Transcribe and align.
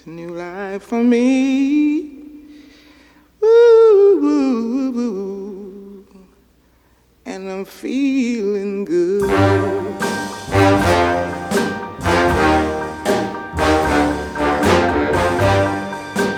It's 0.00 0.06
a 0.06 0.10
new 0.10 0.30
life 0.30 0.82
for 0.84 1.04
me. 1.04 2.08
Ooh, 3.42 3.46
ooh, 3.46 4.22
ooh, 4.24 4.92
woo. 4.92 6.04
And 7.26 7.50
I'm 7.50 7.66
feeling 7.66 8.86
good. 8.86 9.28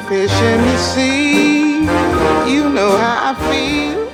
Fish 0.09 0.43
in 0.43 0.60
the 0.66 0.79
sea, 0.79 1.85
you 2.52 2.69
know 2.69 2.97
how 2.99 3.30
I 3.30 3.35
feel. 3.47 4.09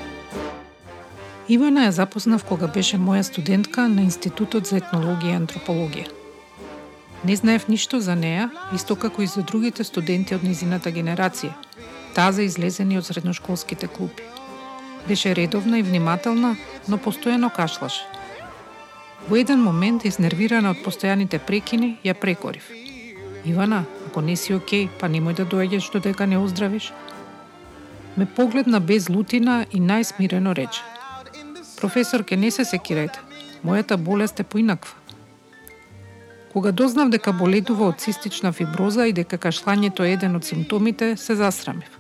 Ивана 1.49 1.87
ја 1.87 1.91
запознав 1.91 2.45
кога 2.45 2.67
беше 2.67 2.99
моја 2.99 3.23
студентка 3.23 3.89
на 3.89 4.03
Институтот 4.03 4.67
за 4.67 4.77
етнологија 4.77 5.33
и 5.33 5.37
антропологија. 5.41 6.18
Не 7.25 7.37
знаев 7.37 7.69
ништо 7.69 8.01
за 8.01 8.15
неа, 8.15 8.51
исто 8.75 8.97
како 8.97 9.23
и 9.23 9.27
за 9.27 9.43
другите 9.43 9.85
студенти 9.85 10.37
од 10.37 10.45
низината 10.47 10.93
генерација, 10.95 11.51
таза 12.15 12.45
излезени 12.47 12.99
од 12.99 13.07
средношколските 13.07 13.89
клупи. 13.89 14.23
Беше 15.09 15.35
редовна 15.35 15.79
и 15.79 15.83
внимателна, 15.83 16.55
но 16.89 16.99
постојано 16.99 17.51
кашлаше. 17.55 18.07
Во 19.29 19.37
еден 19.37 19.59
момент, 19.65 20.05
изнервирана 20.05 20.71
од 20.77 20.85
постојаните 20.85 21.41
прекини, 21.43 21.97
ја 22.05 22.15
прекорив. 22.15 22.71
Ивана, 23.45 23.85
ако 24.07 24.21
не 24.21 24.37
си 24.37 24.55
окей, 24.55 24.87
па 25.01 25.09
немој 25.11 25.41
да 25.41 25.47
доаѓаш 25.47 25.91
додека 25.93 26.27
не 26.27 26.39
оздравиш. 26.39 26.93
Ме 28.17 28.27
погледна 28.27 28.81
без 28.81 29.09
лутина 29.09 29.65
и 29.73 29.81
најсмирено 29.81 30.55
рече. 30.55 30.83
Професор, 31.81 32.23
ке 32.25 32.37
не 32.37 32.51
се 32.51 32.63
секирајте. 32.63 33.19
Мојата 33.65 33.97
болест 33.97 34.41
е 34.41 34.45
поинаква. 34.45 34.98
Кога 36.59 36.73
дознав 36.73 37.11
дека 37.15 37.31
боледува 37.31 37.87
од 37.93 38.01
цистична 38.03 38.51
фиброза 38.51 39.05
и 39.07 39.13
дека 39.15 39.37
кашлањето 39.39 40.03
е 40.03 40.17
еден 40.17 40.33
од 40.35 40.43
симптомите, 40.43 41.13
се 41.15 41.37
засрамив. 41.39 41.93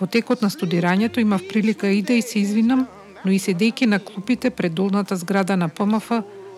Во 0.00 0.06
текот 0.08 0.40
на 0.40 0.48
студирањето 0.48 1.20
имав 1.20 1.44
прилика 1.50 1.90
и 1.92 2.00
да 2.00 2.16
и 2.16 2.22
се 2.22 2.38
извинам, 2.40 2.86
но 3.24 3.32
и 3.36 3.38
седејќи 3.38 3.84
на 3.92 3.98
клупите 3.98 4.50
пред 4.50 4.72
долната 4.72 5.16
зграда 5.16 5.56
на 5.60 5.68
ПМФ, 5.68 6.08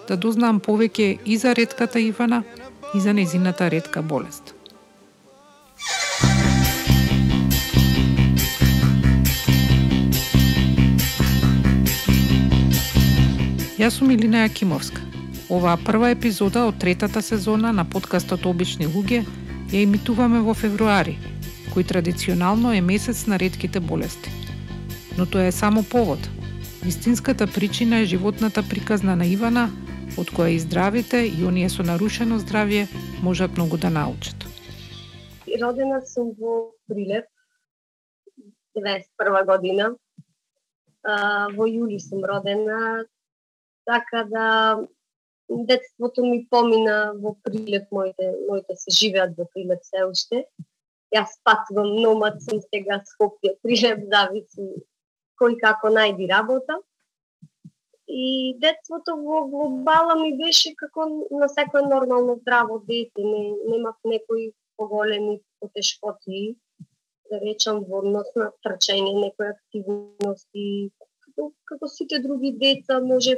да 0.09 0.17
дознам 0.17 0.61
повеќе 0.61 1.19
и 1.27 1.37
за 1.37 1.57
редката 1.59 1.99
Ивана, 1.99 2.45
и 2.95 3.01
за 3.01 3.13
незината 3.13 3.67
редка 3.67 4.03
болест. 4.03 4.55
Јас 13.79 13.99
сум 13.99 14.15
Илина 14.15 14.47
Јакимовска. 14.47 15.08
Оваа 15.49 15.79
прва 15.81 16.11
епизода 16.13 16.67
од 16.69 16.77
третата 16.77 17.23
сезона 17.25 17.71
на 17.73 17.85
подкастот 17.89 18.45
Обични 18.47 18.85
луѓе 18.85 19.23
ја 19.73 19.81
имитуваме 19.81 20.43
во 20.45 20.53
февруари, 20.53 21.15
кој 21.73 21.87
традиционално 21.89 22.75
е 22.77 22.83
месец 22.85 23.23
на 23.27 23.39
редките 23.41 23.81
болести. 23.81 24.29
Но 25.17 25.25
тоа 25.25 25.47
е 25.49 25.53
само 25.53 25.83
повод. 25.83 26.21
Вистинската 26.85 27.47
причина 27.47 28.03
е 28.03 28.11
животната 28.11 28.63
приказна 28.63 29.17
на 29.17 29.25
Ивана, 29.25 29.71
од 30.21 30.29
која 30.37 30.53
и 30.53 30.59
здравите 30.61 31.23
и 31.25 31.41
оние 31.49 31.73
со 31.73 31.81
нарушено 31.83 32.37
здравје 32.45 32.85
можат 33.25 33.57
многу 33.57 33.81
да 33.81 33.89
научат. 33.89 34.45
Родена 35.49 36.03
сум 36.05 36.37
во 36.37 36.77
Прилеп, 36.93 37.25
91 38.77 39.47
година. 39.49 39.95
А, 41.09 41.49
во 41.57 41.65
јули 41.65 41.97
сум 42.05 42.21
родена, 42.21 43.07
така 43.89 44.25
да 44.29 44.77
детството 45.49 46.25
ми 46.25 46.47
помина 46.51 47.13
во 47.17 47.35
Прилеп, 47.45 47.89
моите, 47.93 48.35
моите 48.49 48.77
се 48.77 48.91
живеат 48.91 49.37
во 49.39 49.49
Прилеп 49.55 49.83
се 49.83 50.05
уште. 50.05 50.45
Јас 51.15 51.39
патувам 51.45 51.95
номад 52.03 52.43
сум 52.45 52.61
сега 52.61 53.01
Скопје, 53.09 53.57
Прилеп, 53.63 54.05
зависи 54.13 54.69
кој 55.41 55.57
како 55.63 55.89
најди 55.95 56.29
работа. 56.29 56.79
И 58.09 58.57
детството 58.61 59.17
во 59.21 59.43
глобала 59.49 60.17
ми 60.21 60.33
беше 60.37 60.75
како 60.77 61.09
на 61.31 61.49
секој 61.53 61.89
нормално 61.89 62.39
здраво 62.41 62.79
дете, 62.89 63.25
не, 63.25 63.43
немав 63.69 63.97
некои 64.05 64.53
поголеми 64.77 65.41
потешкоти, 65.61 66.57
да 67.31 67.41
речам 67.41 67.85
во 67.89 68.01
однос 68.01 68.29
на 68.37 68.51
трчање, 68.65 69.13
некои 69.21 69.53
активности, 69.53 70.65
како, 71.25 71.53
како 71.69 71.89
сите 71.93 72.21
други 72.25 72.53
деца, 72.57 73.01
може 73.05 73.37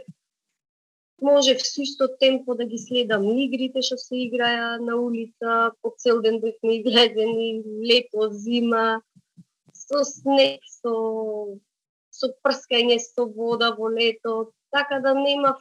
може 1.23 1.55
со 1.59 1.83
исто 1.83 2.09
темпо 2.21 2.55
да 2.55 2.65
ги 2.65 2.79
следам 2.79 3.25
игрите 3.39 3.83
што 3.83 3.97
се 3.99 4.17
играа 4.27 4.79
на 4.81 4.97
улица, 4.97 5.73
по 5.83 5.95
цел 5.97 6.21
ден 6.23 6.41
бевме 6.41 6.81
излезени, 6.81 7.63
лето, 7.85 8.31
зима, 8.31 9.03
со 9.73 10.05
снег, 10.05 10.61
со, 10.65 10.95
со 12.11 12.33
прскање 12.45 12.99
со 12.99 13.27
вода 13.27 13.75
во 13.77 13.91
лето, 13.91 14.53
така 14.71 15.01
да 15.01 15.15
немав 15.15 15.61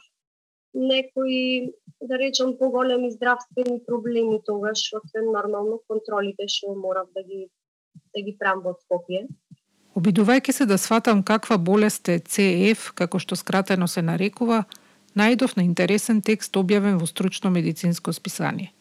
некои, 0.74 1.72
да 2.00 2.18
речам, 2.18 2.56
поголеми 2.58 3.10
здравствени 3.10 3.80
проблеми 3.86 4.40
тогаш, 4.46 4.92
освен 4.94 5.32
нормално 5.32 5.80
контролите 5.88 6.48
што 6.48 6.74
морав 6.74 7.08
да 7.14 7.22
ги 7.22 7.48
да 8.14 8.22
ги 8.22 8.36
правам 8.38 8.62
во 8.64 8.74
Скопје. 8.78 9.26
Обидувајќи 9.98 10.52
се 10.54 10.66
да 10.66 10.78
сватам 10.78 11.22
каква 11.26 11.58
болест 11.58 12.08
е 12.08 12.20
CF, 12.22 12.92
како 12.94 13.18
што 13.18 13.36
скратено 13.36 13.88
се 13.90 14.02
нарекува, 14.02 14.64
најдов 15.16 15.56
на 15.56 15.62
интересен 15.62 16.20
текст 16.22 16.56
објавен 16.56 16.98
во 16.98 17.06
стручно 17.06 17.50
медицинско 17.50 18.12
списание. 18.12 18.72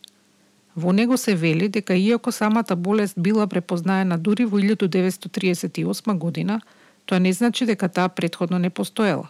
Во 0.75 0.91
него 0.93 1.17
се 1.17 1.35
вели 1.35 1.67
дека 1.67 1.95
иако 1.95 2.31
самата 2.31 2.75
болест 2.75 3.15
била 3.17 3.47
препознаена 3.47 4.17
дури 4.17 4.45
во 4.45 4.59
1938 4.59 6.17
година, 6.17 6.61
тоа 7.05 7.19
не 7.19 7.33
значи 7.33 7.65
дека 7.65 7.89
таа 7.89 8.09
предходно 8.09 8.59
не 8.59 8.69
постоела. 8.69 9.29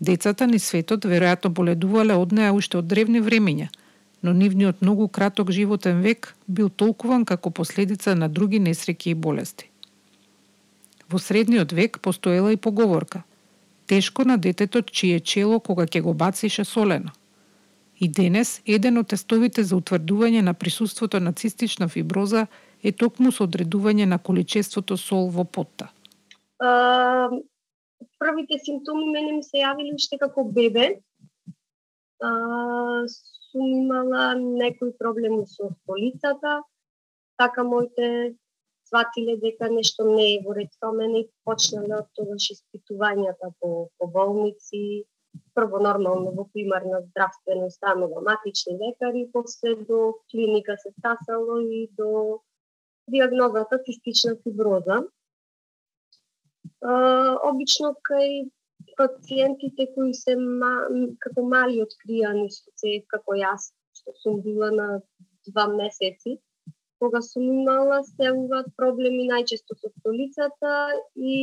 Децата 0.00 0.46
ни 0.46 0.58
светот 0.58 1.04
веројатно 1.04 1.48
боледувале 1.48 2.14
од 2.14 2.32
неа 2.32 2.52
уште 2.52 2.78
од 2.78 2.86
древни 2.86 3.20
времења, 3.20 3.68
но 4.22 4.32
нивниот 4.32 4.82
многу 4.82 5.08
краток 5.08 5.50
животен 5.50 6.02
век 6.02 6.34
бил 6.46 6.68
толкуван 6.68 7.24
како 7.24 7.50
последица 7.50 8.14
на 8.14 8.28
други 8.28 8.60
несреќи 8.60 9.08
и 9.08 9.14
болести. 9.14 9.70
Во 11.08 11.18
средниот 11.18 11.72
век 11.72 12.00
постоела 12.00 12.52
и 12.52 12.56
поговорка– 12.56 13.22
тешко 13.92 14.24
на 14.24 14.38
детето 14.38 14.80
чие 14.82 15.20
чело 15.20 15.58
кога 15.60 15.84
ќе 15.84 16.00
го 16.00 16.14
бацише 16.16 16.64
солено. 16.64 17.12
И 18.00 18.08
денес, 18.08 18.62
еден 18.64 18.96
од 18.96 19.10
тестовите 19.12 19.64
за 19.68 19.76
утврдување 19.76 20.40
на 20.40 20.54
присуството 20.56 21.20
на 21.20 21.32
цистична 21.36 21.88
фиброза 21.92 22.46
е 22.80 22.92
токму 22.92 23.32
со 23.36 23.44
одредување 23.44 24.06
на 24.08 24.18
количеството 24.18 24.96
сол 24.96 25.28
во 25.34 25.44
потта. 25.44 25.90
А, 26.56 27.28
првите 28.16 28.58
симптоми 28.64 29.12
мене 29.12 29.36
ми 29.36 29.44
се 29.44 29.60
јавиле 29.60 29.92
уште 29.98 30.16
како 30.24 30.46
бебе. 30.56 30.88
А, 32.24 32.30
сум 33.12 33.68
имала 33.84 34.32
некои 34.40 34.96
проблеми 34.96 35.44
со 35.46 35.68
столицата, 35.82 36.62
така 37.36 37.62
моите 37.62 38.32
сватиле 38.92 39.38
дека 39.40 39.70
нешто 39.72 40.04
не 40.04 40.26
е 40.34 40.42
во 40.44 40.52
ред 40.58 40.72
со 40.76 40.92
мене 40.92 41.24
и 41.24 41.30
почнале 41.48 41.96
од 41.96 42.08
тогаш 42.18 42.50
испитувањата 42.52 43.48
по, 43.60 43.88
по 43.98 44.06
болници, 44.06 45.04
прво 45.56 45.80
нормално 45.80 46.32
во 46.36 46.44
примарна 46.52 47.00
здравствена 47.08 47.66
установа, 47.72 48.20
матични 48.20 48.76
лекари, 48.76 49.30
после 49.32 49.74
до 49.88 50.14
клиника 50.30 50.76
се 50.76 50.92
стасало 50.98 51.60
и 51.60 51.88
до 51.98 52.40
диагнозата 53.08 53.78
цистична 53.86 54.36
фиброза. 54.44 55.02
Обично 57.48 57.94
кај 58.10 58.50
пациентите 58.96 59.88
кои 59.94 60.12
се 60.14 60.36
ма, 60.36 60.72
како 61.24 61.48
мали 61.48 61.80
откријани 61.80 62.48
со 62.52 62.94
како 63.08 63.40
јас, 63.40 63.72
што 63.96 64.12
сум 64.20 64.40
била 64.44 64.70
на 64.70 64.88
два 65.48 65.66
месеци, 65.72 66.40
кога 67.02 67.22
сум 67.22 67.50
имала 67.50 67.98
се 68.06 68.30
уват 68.30 68.68
проблеми 68.78 69.26
најчесто 69.26 69.74
со 69.74 69.90
столицата 69.98 70.72
и 71.16 71.38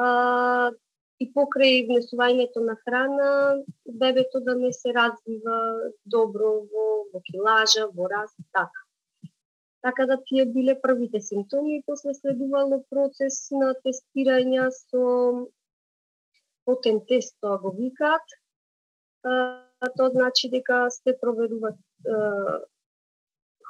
а, 0.00 0.72
и 1.20 1.26
покрај 1.32 1.84
внесувањето 1.88 2.62
на 2.64 2.76
храна, 2.84 3.28
бебето 4.00 4.40
да 4.48 4.54
не 4.56 4.72
се 4.72 4.92
развива 4.96 5.58
добро 6.04 6.52
во, 6.72 6.86
во 7.12 7.20
килажа, 7.28 7.86
во 7.98 8.08
раст, 8.12 8.36
така. 8.52 8.82
Така 9.86 10.06
да 10.10 10.16
тие 10.28 10.44
биле 10.56 10.74
првите 10.80 11.20
симптоми 11.20 11.76
и 11.76 11.82
после 11.86 12.14
следувало 12.14 12.82
процес 12.90 13.38
на 13.60 13.72
тестирање 13.84 14.68
со 14.76 15.04
потен 16.64 17.00
тест, 17.08 17.36
тоа 17.40 17.60
го 17.62 17.72
викаат. 17.76 18.36
Тоа 19.22 20.10
значи 20.16 20.50
дека 20.50 20.86
се 20.90 21.16
проверуваат 21.20 21.80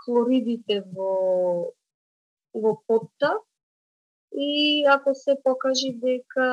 хлоридите 0.06 0.81
во 0.94 1.12
во 2.55 2.73
потта 2.88 3.35
и 4.32 4.85
ако 4.88 5.14
се 5.14 5.37
покажи 5.44 5.93
дека 5.93 6.47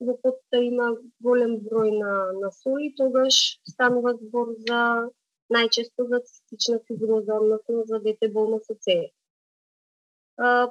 во 0.00 0.14
потта 0.22 0.60
има 0.62 0.88
голем 1.20 1.54
број 1.66 1.90
на, 1.98 2.14
на 2.40 2.50
соли, 2.54 2.92
тогаш 2.96 3.38
станува 3.70 4.14
збор 4.18 4.54
за 4.68 4.80
најчесто 5.54 6.06
за 6.08 6.20
цистична 6.20 6.78
фиброза, 6.86 7.34
односно 7.34 7.84
за 7.86 7.98
дете 8.04 8.28
болно 8.28 8.60
со 8.66 8.74
ЦЕ. 8.74 9.10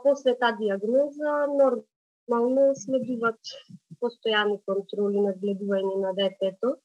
После 0.03 0.35
таа 0.39 0.55
диагноза 0.59 1.33
нормално 1.61 2.69
следуваат 2.83 3.55
постојани 4.01 4.61
контроли 4.69 5.19
на 5.27 5.33
гледување 5.41 5.95
на 6.05 6.13
детето, 6.21 6.77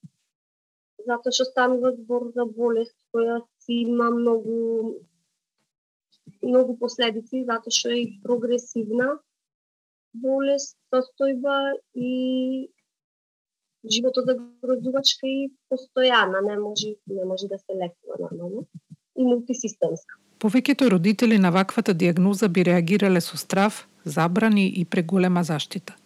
затоа 1.06 1.36
што 1.36 1.46
станува 1.46 1.92
збор 1.94 2.30
за 2.34 2.46
болест 2.58 2.96
која 3.14 3.38
си 3.62 3.82
има 3.86 4.10
многу 4.10 4.58
многу 6.42 6.76
последици, 6.78 7.44
затоа 7.48 7.70
што 7.72 7.90
е 7.90 8.02
и 8.02 8.20
прогресивна 8.22 9.18
болест, 10.12 10.76
состојба 10.92 11.74
и 11.94 12.68
животот 13.90 14.26
загрозувачка 14.26 15.26
и 15.26 15.50
постојана, 15.70 16.42
не 16.48 16.58
може 16.58 16.94
не 17.06 17.24
може 17.24 17.48
да 17.48 17.58
се 17.58 17.72
лекува 17.74 18.16
нормално 18.20 18.66
и 19.16 19.24
мултисистемска. 19.24 20.18
Повеќето 20.38 20.90
родители 20.90 21.38
на 21.38 21.50
ваквата 21.50 21.94
диагноза 21.94 22.48
би 22.48 22.64
реагирале 22.64 23.20
со 23.20 23.36
страв, 23.36 23.88
забрани 24.04 24.66
и 24.76 24.84
преголема 24.84 25.44
заштита. 25.44 25.96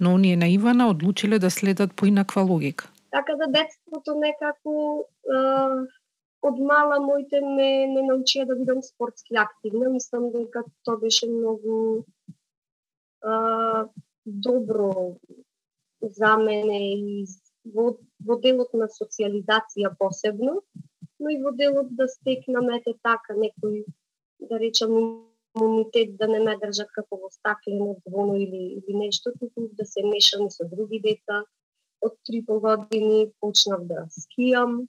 Но 0.00 0.14
оние 0.14 0.36
на 0.36 0.48
Ивана 0.48 0.88
одлучиле 0.88 1.38
да 1.38 1.50
следат 1.50 1.94
поинаква 1.94 2.42
логика. 2.42 2.90
Така 3.10 3.32
да 3.36 3.46
детството 3.46 4.14
некако 4.14 5.04
е, 5.24 5.38
од 6.48 6.60
мала 6.60 6.98
моите 7.00 7.40
ме, 7.40 7.68
ме 7.92 8.02
научија 8.04 8.44
да 8.48 8.56
бидам 8.58 8.82
спортски 8.84 9.38
активна. 9.40 9.88
Мислам 9.92 10.28
дека 10.34 10.64
тоа 10.84 11.00
беше 11.00 11.28
многу 11.30 12.04
а, 13.22 13.86
добро 14.24 15.16
за 16.02 16.36
мене 16.36 16.80
и 16.94 17.26
во, 17.64 17.94
во 18.20 18.36
делот 18.40 18.74
на 18.76 18.88
социализација 18.92 19.94
посебно, 19.98 20.60
но 21.18 21.32
и 21.32 21.40
во 21.42 21.52
делот 21.56 21.94
да 21.96 22.08
стекнам 22.08 22.68
ете 22.76 22.92
така 23.02 23.36
некој, 23.38 23.84
да 24.50 24.60
речам, 24.60 25.24
имунитет 25.56 26.16
да 26.16 26.26
не 26.28 26.40
ме 26.44 26.56
држат 26.60 26.90
како 26.92 27.16
во 27.22 27.30
стаклено 27.30 27.94
двоно 28.06 28.34
или, 28.36 28.62
или 28.78 28.96
нешто, 28.98 29.32
туку 29.38 29.68
да 29.78 29.86
се 29.86 30.02
мешам 30.04 30.50
со 30.50 30.68
други 30.68 31.00
деца. 31.00 31.44
Од 32.04 32.18
три 32.26 32.42
години 32.42 33.30
почнав 33.40 33.86
да 33.88 34.04
скијам, 34.12 34.84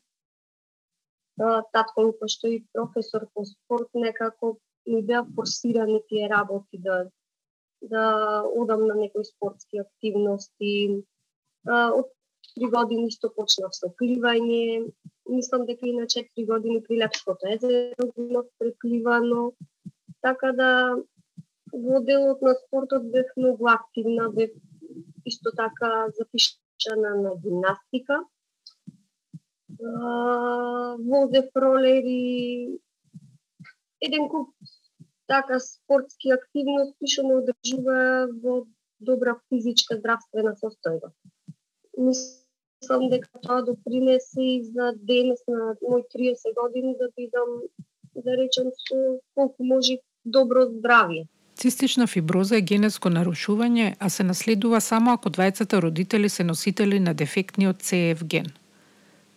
татко 1.73 2.01
ми 2.01 2.11
пошто 2.19 2.47
и 2.47 2.65
професор 2.73 3.27
по 3.33 3.45
спорт 3.45 3.89
некако 3.93 4.57
ми 4.87 5.01
беа 5.03 5.25
форсирани 5.35 6.01
тие 6.09 6.29
работи 6.29 6.77
да 6.77 7.05
да 7.81 8.43
одам 8.55 8.87
на 8.87 8.95
некои 8.95 9.25
спортски 9.25 9.77
активности. 9.77 11.03
Од 11.67 12.07
три 12.55 12.69
години 12.71 13.11
што 13.11 13.31
почнав 13.35 13.73
со 13.75 13.89
пливање. 13.99 14.91
Мислам 15.29 15.65
дека 15.65 15.87
и 15.87 15.95
на 15.97 16.05
4 16.05 16.45
години 16.45 16.83
при 16.83 16.99
Лепското 17.01 17.47
езеро 17.49 18.09
имав 18.17 18.45
препливано. 18.59 19.53
Така 20.21 20.51
да 20.53 20.69
во 21.73 21.99
делот 22.01 22.41
на 22.41 22.55
спортот 22.55 23.11
бев 23.11 23.27
многу 23.37 23.67
активна, 23.67 24.29
бев 24.29 24.51
исто 25.25 25.51
така 25.57 26.07
запишана 26.17 27.15
на 27.21 27.35
гимнастика 27.43 28.21
возе 29.79 31.49
ролери, 31.55 32.79
еден 34.01 34.29
куп 34.29 34.49
така 35.27 35.59
спортски 35.59 36.31
активности 36.31 37.09
што 37.11 37.25
ме 37.27 37.37
одржува 37.41 37.99
во 38.43 38.65
добра 38.99 39.35
физичка 39.49 39.97
здравствена 39.97 40.55
состојба. 40.61 41.11
Мислам 41.97 43.07
дека 43.09 43.29
тоа 43.41 43.61
допринесе 43.65 44.41
и 44.41 44.63
за 44.63 44.93
денес 44.95 45.41
на 45.47 45.75
мој 45.81 46.05
30 46.15 46.53
години 46.61 46.95
да 46.99 47.09
бидам, 47.17 47.61
да 48.15 48.37
речем, 48.37 48.71
со 48.87 49.19
колку 49.35 49.63
може 49.63 49.97
добро 50.25 50.67
здравје. 50.69 51.25
Цистична 51.55 52.07
фиброза 52.07 52.57
е 52.57 52.61
генетско 52.61 53.09
нарушување, 53.09 53.95
а 53.99 54.09
се 54.09 54.23
наследува 54.23 54.81
само 54.81 55.13
ако 55.15 55.29
двајцата 55.29 55.79
родители 55.81 56.29
се 56.29 56.43
носители 56.43 56.99
на 56.99 57.13
дефектниот 57.13 57.83
CF 57.83 58.23
ген. 58.23 58.51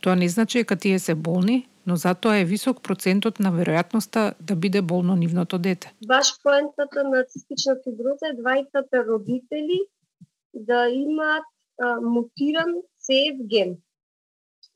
Тоа 0.01 0.15
не 0.17 0.29
значи 0.29 0.59
дека 0.59 0.77
тие 0.77 0.99
се 0.99 1.15
болни, 1.15 1.69
но 1.87 1.97
затоа 1.97 2.37
е 2.39 2.45
висок 2.45 2.83
процентот 2.83 3.41
на 3.41 3.51
веројатноста 3.53 4.35
да 4.41 4.57
биде 4.57 4.83
болно 4.83 5.17
нивното 5.17 5.59
дете. 5.59 5.93
Баш 6.07 6.35
поентата 6.43 7.05
на 7.05 7.25
цистична 7.25 7.75
фиброза 7.85 8.31
е 8.31 8.37
двајцата 8.39 9.07
родители 9.07 9.81
да 10.55 10.89
имаат 10.89 11.49
а, 11.81 12.01
мутиран 12.01 12.75
CF 13.07 13.41
ген. 13.51 13.77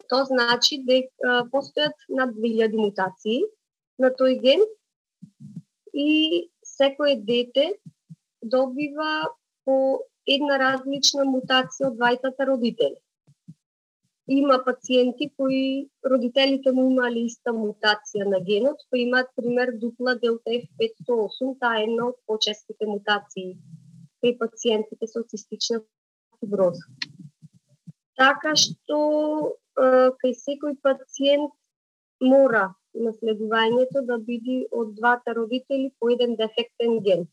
Тоа 0.09 0.25
значи 0.25 0.81
дека 0.89 1.45
постојат 1.53 2.09
над 2.09 2.35
2000 2.35 2.81
мутации 2.81 3.45
на 3.99 4.11
тој 4.11 4.41
ген 4.43 4.65
и 5.95 6.49
секое 6.65 7.17
дете 7.17 7.75
добива 8.43 9.29
по 9.65 10.03
една 10.27 10.59
различна 10.59 11.29
мутација 11.29 11.93
од 11.93 11.99
двајцата 12.01 12.49
родители 12.49 12.97
има 14.29 14.63
пациенти 14.65 15.31
кои 15.37 15.89
родителите 16.11 16.73
му 16.73 16.91
имале 16.91 17.25
иста 17.27 17.53
мутација 17.53 18.29
на 18.31 18.41
генот, 18.41 18.79
кои 18.91 19.03
имаат 19.03 19.33
пример 19.37 19.73
дупла 19.83 20.15
делта 20.15 20.51
F508, 20.51 21.59
таа 21.61 21.81
е 21.81 21.89
една 21.89 22.07
од 22.13 22.17
почестите 22.27 22.87
мутации 22.87 23.59
при 24.21 24.39
пациентите 24.39 25.07
со 25.07 25.25
цистична 25.27 25.83
фиброза. 26.39 26.87
Така 28.17 28.55
што 28.55 28.99
кај 30.23 30.33
секој 30.39 30.79
пациент 30.87 31.51
мора 32.23 32.71
наследувањето 32.95 34.05
да 34.07 34.19
биде 34.19 34.67
од 34.71 34.95
двата 34.95 35.35
родители 35.35 35.91
по 35.99 36.11
еден 36.15 36.37
дефектен 36.37 37.01
ген. 37.07 37.27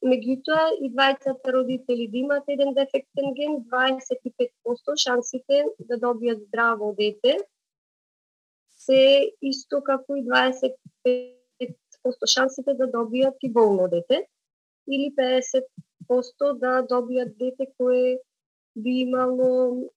Меѓутоа, 0.00 0.80
и 0.80 0.88
двајцата 0.94 1.52
родители 1.52 2.08
да 2.08 2.18
имат 2.18 2.44
еден 2.48 2.72
дефектен 2.74 3.34
ген, 3.36 3.64
25% 3.72 4.96
шансите 4.96 5.64
да 5.78 5.98
добијат 6.00 6.46
здраво 6.46 6.94
дете 6.98 7.36
се 8.80 9.28
исто 9.44 9.82
како 9.84 10.16
и 10.16 10.24
25% 10.24 12.26
шансите 12.34 12.74
да 12.74 12.88
добијат 12.88 13.36
и 13.44 13.52
болно 13.52 13.88
дете 13.92 14.24
или 14.88 15.12
50% 15.18 16.58
да 16.64 16.80
добијат 16.88 17.36
дете 17.36 17.66
кое 17.76 18.18
би 18.76 19.00
имало 19.04 19.90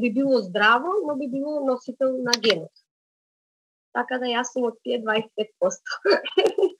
би 0.00 0.12
било 0.12 0.38
здраво, 0.38 0.88
но 1.06 1.16
би 1.16 1.28
било 1.28 1.66
носител 1.66 2.22
на 2.22 2.32
генот. 2.40 2.72
Така 3.92 4.18
да 4.20 4.26
јас 4.28 4.52
сум 4.52 4.68
од 4.68 4.76
тие 4.84 5.00
25%. 5.00 6.04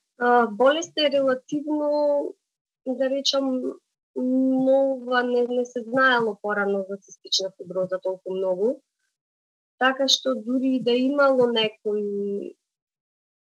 Болеста 0.51 1.07
е 1.07 1.11
релативно, 1.11 2.35
да 2.87 3.11
речам, 3.11 3.63
нова, 4.17 5.23
не, 5.23 5.47
не 5.47 5.65
се 5.65 5.83
знаело 5.83 6.39
порано 6.43 6.85
за 6.89 6.97
цистична 6.97 7.53
фиброза 7.57 7.99
толку 8.03 8.35
многу. 8.35 8.81
Така 9.79 10.07
што 10.09 10.33
дури 10.35 10.79
да 10.81 10.95
имало 10.97 11.51
некој 11.53 12.57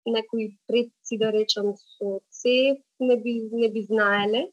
некои 0.05 0.57
предци, 0.67 1.17
да 1.17 1.31
речам, 1.31 1.73
со 1.75 2.19
цев, 2.29 2.77
не 2.99 3.17
би, 3.17 3.49
не 3.51 3.69
би 3.69 3.81
знаеле. 3.81 4.51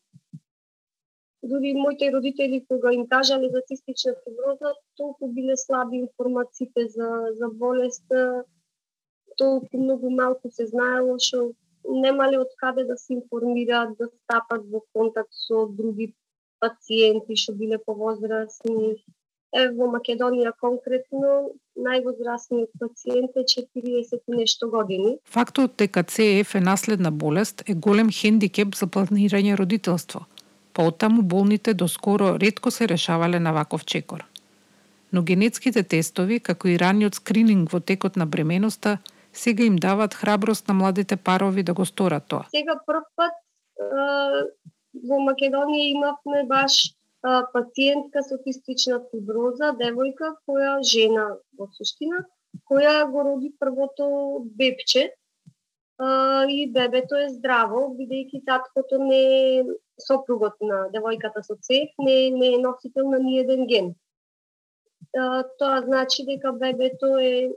Дури 1.43 1.75
моите 1.75 2.13
родители, 2.13 2.65
кога 2.69 2.93
им 2.93 3.07
кажале 3.07 3.51
за 3.51 3.61
цистична 3.69 4.15
фиброза, 4.25 4.75
толку 4.97 5.29
биле 5.29 5.57
слаби 5.57 5.97
информациите 5.97 6.89
за, 6.89 7.29
за 7.39 7.49
болеста, 7.49 8.45
толку 9.37 9.79
многу 9.79 10.11
малку 10.11 10.51
се 10.51 10.67
знаело, 10.67 11.19
што 11.21 11.53
немале 11.89 12.39
од 12.39 12.53
каде 12.61 12.85
да 12.85 12.97
се 12.97 13.15
информираат, 13.15 13.97
да 13.99 14.09
стапат 14.09 14.65
во 14.71 14.83
контакт 14.95 15.33
со 15.33 15.67
други 15.67 16.13
пациенти 16.61 17.37
што 17.37 17.55
биле 17.55 17.79
повозрасни. 17.79 18.97
Е, 19.55 19.69
во 19.73 19.87
Македонија 19.89 20.53
конкретно, 20.61 21.53
највозрастниот 21.79 22.73
пациент 22.81 23.37
е 23.37 23.45
40 23.47 24.19
и 24.19 24.37
нешто 24.37 24.69
години. 24.71 25.17
Фактот 25.25 25.77
дека 25.79 26.03
CF 26.05 26.57
е 26.59 26.61
наследна 26.61 27.11
болест 27.11 27.63
е 27.67 27.75
голем 27.75 28.11
хендикеп 28.11 28.75
за 28.75 28.87
планирање 28.87 29.57
родителство. 29.57 30.27
Поотаму 30.73 31.23
болните 31.23 31.75
доскоро 31.75 32.35
ретко 32.41 32.71
се 32.71 32.89
решавале 32.89 33.41
на 33.41 33.53
ваков 33.53 33.85
чекор. 33.85 34.25
Но 35.13 35.23
генетските 35.23 35.83
тестови, 35.83 36.41
како 36.41 36.69
и 36.69 36.79
раниот 36.79 37.15
скрининг 37.15 37.71
во 37.73 37.81
текот 37.81 38.17
на 38.17 38.27
бременоста, 38.27 38.99
сега 39.37 39.65
им 39.65 39.77
дават 39.77 40.15
храброст 40.15 40.69
на 40.69 40.75
младите 40.75 41.17
парови 41.17 41.63
да 41.63 41.75
го 41.75 41.85
сторат 41.85 42.29
тоа? 42.29 42.47
Сега 42.51 42.79
прв 42.87 43.05
пат 43.17 43.35
во 45.09 45.19
Македонија 45.29 45.91
имавме 45.93 46.45
баш 46.49 46.97
пациентка 47.53 48.23
со 48.23 48.39
кистична 48.45 49.01
фиброза, 49.11 49.73
девојка 49.81 50.35
која 50.47 50.79
жена 50.83 51.27
во 51.59 51.69
суштина, 51.75 52.25
која 52.71 53.05
го 53.11 53.25
роди 53.29 53.53
првото 53.59 54.09
бебче 54.59 55.11
и 56.49 56.71
бебето 56.73 57.17
е 57.17 57.29
здраво, 57.33 57.87
бидејќи 57.99 58.45
таткото 58.47 58.99
не 59.05 59.21
е 59.59 59.65
сопругот 60.07 60.61
на 60.61 60.87
девојката 60.93 61.43
со 61.43 61.57
цев, 61.57 61.89
не, 61.99 62.31
не 62.31 62.55
е 62.55 62.59
носител 62.59 63.11
на 63.11 63.19
ниеден 63.19 63.67
ген. 63.67 63.95
Тоа 65.59 65.81
значи 65.83 66.25
дека 66.25 66.53
бебето 66.53 67.17
е 67.17 67.49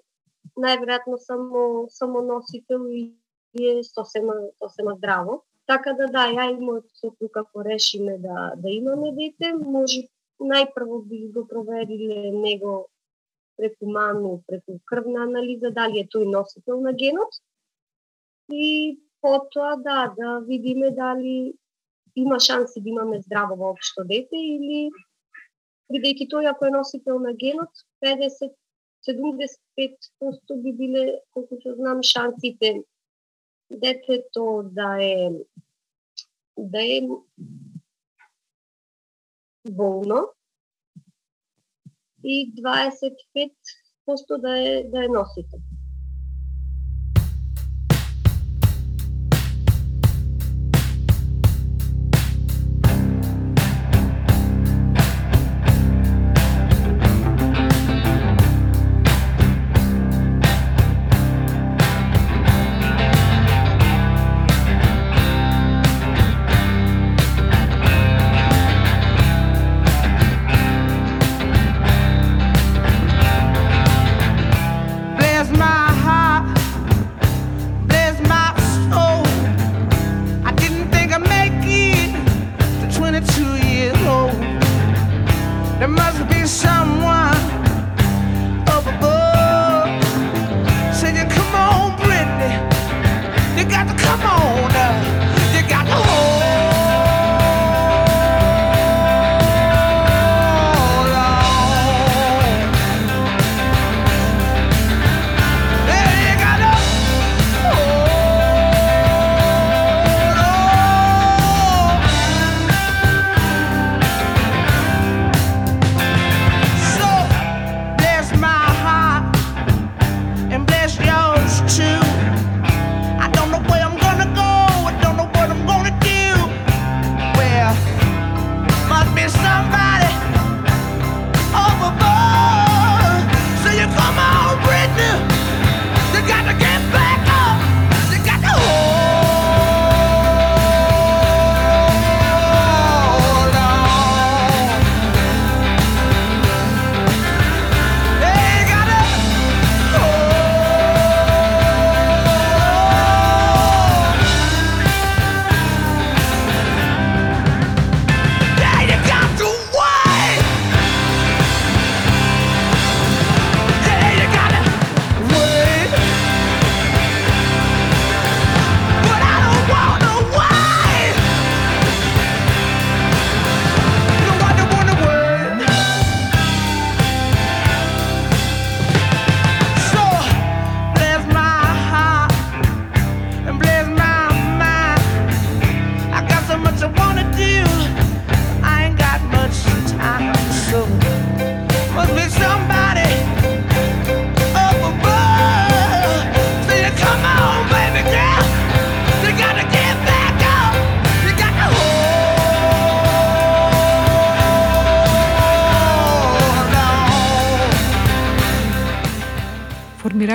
најверојатно 0.58 1.18
само 1.18 1.88
само 1.90 2.22
носител 2.22 2.88
и 2.92 3.16
е 3.60 3.84
сосема 3.84 4.36
сосема 4.62 4.96
здраво. 4.98 5.44
Така 5.68 5.94
да 5.94 6.08
да, 6.08 6.28
ја 6.34 6.50
и 6.52 6.58
мојот 6.60 6.88
сопруг 7.02 7.32
како 7.34 7.64
решиме 7.64 8.18
да 8.18 8.54
да 8.58 8.70
имаме 8.70 9.12
дете, 9.18 9.54
може 9.54 10.08
најпрво 10.40 11.04
би 11.10 11.28
го 11.34 11.46
провериле 11.48 12.32
него 12.32 12.90
преку 13.58 13.92
маму, 13.92 14.44
преку 14.48 14.80
крвна 14.86 15.24
анализа, 15.24 15.72
дали 15.72 16.00
е 16.00 16.10
тој 16.16 16.26
носител 16.32 16.80
на 16.82 16.94
генот. 16.94 17.42
И 18.50 19.00
потоа 19.22 19.76
да, 19.78 20.14
да 20.18 20.40
видиме 20.40 20.92
дали 20.92 21.54
има 22.16 22.40
шанси 22.40 22.82
да 22.82 22.90
имаме 22.90 23.22
здраво 23.22 23.56
воопшто 23.56 24.04
дете 24.04 24.40
или 24.56 24.90
бидејќи 25.94 26.30
тој 26.32 26.50
ако 26.50 26.66
е 26.66 26.76
носител 26.78 27.20
на 27.20 27.34
генот, 27.34 27.86
50 28.06 28.56
75% 29.08 30.62
би 30.64 30.72
биле, 30.74 31.06
колку 31.34 31.60
што 31.62 31.76
знам, 31.76 32.04
шансите 32.04 32.84
детето 33.70 34.64
да 34.74 34.98
е 35.04 35.30
да 36.58 36.82
е 36.84 37.02
болно 39.70 40.28
и 42.24 42.54
25% 42.54 44.38
да 44.38 44.60
е 44.60 44.84
да 44.84 45.06
е 45.06 45.08
носител. 45.08 45.60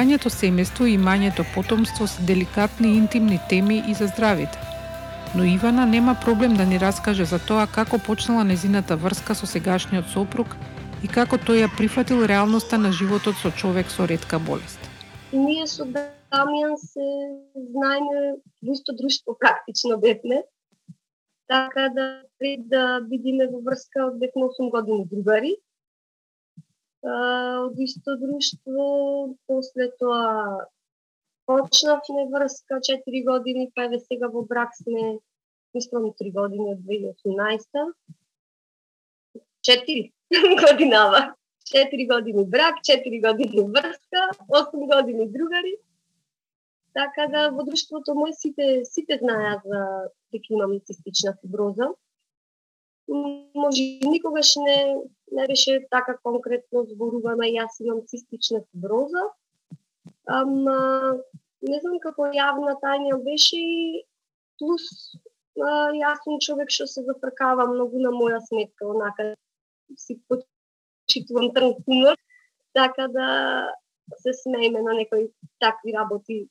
Формирањето 0.04 0.28
семејство 0.28 0.84
и 0.84 0.94
имањето 0.98 1.44
потомство 1.54 2.06
се 2.06 2.22
деликатни 2.28 2.88
и 2.88 2.96
интимни 2.98 3.38
теми 3.48 3.76
и 3.88 3.94
за 3.94 4.06
здравите. 4.06 4.58
Но 5.34 5.44
Ивана 5.44 5.86
нема 5.86 6.14
проблем 6.24 6.56
да 6.56 6.66
ни 6.66 6.80
раскаже 6.80 7.24
за 7.24 7.38
тоа 7.38 7.64
како 7.66 7.98
почнала 7.98 8.44
незината 8.44 8.96
врска 8.96 9.34
со 9.34 9.46
сегашниот 9.46 10.12
сопруг 10.12 10.56
и 11.00 11.08
како 11.08 11.38
тој 11.40 11.62
ја 11.62 11.70
прифатил 11.76 12.20
реалноста 12.28 12.76
на 12.78 12.92
животот 12.92 13.40
со 13.40 13.50
човек 13.62 13.88
со 13.88 14.04
ретка 14.04 14.38
болест. 14.38 14.76
Ние 15.32 15.64
со 15.66 15.88
Дамјан 15.88 16.76
се 16.76 17.08
знаеме 17.56 18.36
во 18.60 18.76
исто 18.76 18.92
друштво 18.92 19.38
практично 19.40 19.96
бевме. 20.04 20.42
Така 21.48 21.88
да 21.96 22.20
пред 22.38 22.68
да 22.68 23.00
бидиме 23.00 23.48
во 23.48 23.64
врска 23.64 24.10
од 24.12 24.20
8 24.20 24.68
години 24.68 25.08
другари 25.08 25.56
од 27.04 27.78
исто 27.78 28.16
друштво, 28.16 29.36
после 29.46 29.90
тоа 30.00 30.66
почнавме 31.46 32.24
врска 32.32 32.80
4 32.80 33.24
години, 33.24 33.70
па 33.74 33.84
еве 33.84 33.98
сега 34.00 34.28
во 34.28 34.42
брак 34.42 34.72
сме, 34.76 35.18
мислам 35.74 36.08
3 36.08 36.32
години 36.32 36.72
од 36.72 36.80
2018 36.80 37.92
4 39.64 40.12
годинава. 40.64 41.34
4 41.74 42.08
години 42.08 42.46
брак, 42.46 42.74
4 42.84 43.20
години 43.26 43.68
врска, 43.70 44.22
8 44.48 44.86
години 44.94 45.28
другари. 45.28 45.76
Така 46.94 47.26
да 47.28 47.50
во 47.50 47.64
друштвото 47.64 48.14
мој 48.14 48.32
сите 48.32 48.84
сите 48.84 49.18
знаеа 49.18 49.60
за 49.64 50.08
дека 50.32 50.52
имам 50.54 50.80
цистична 50.80 51.36
фиброза 51.40 51.92
може 53.54 53.82
никогаш 54.02 54.56
не, 54.56 54.96
не 55.34 55.46
беше 55.50 55.80
така 55.90 56.16
конкретно 56.22 56.84
зборувана, 56.90 57.48
јас 57.50 57.80
имам 57.80 58.04
цистична 58.06 58.62
фиброза, 58.70 59.24
Ама, 60.26 61.20
не 61.62 61.78
знам 61.80 61.98
како 62.00 62.30
јавна 62.32 62.74
тајна 62.80 63.18
беше 63.24 63.60
и 63.60 64.04
плюс 64.60 64.84
а, 65.60 65.92
јас 65.92 66.22
сум 66.24 66.40
човек 66.40 66.72
што 66.72 66.86
се 66.88 67.04
зафркава 67.04 67.66
многу 67.68 68.00
на 68.00 68.12
моја 68.14 68.40
сметка, 68.48 68.88
онака 68.88 69.34
си 70.00 70.16
почитувам 70.28 71.52
трн 71.52 71.74
хумор, 71.84 72.16
така 72.72 73.08
да 73.08 73.28
се 74.22 74.32
смееме 74.32 74.82
на 74.82 74.94
некои 74.94 75.28
такви 75.60 75.92
работи 75.92 76.48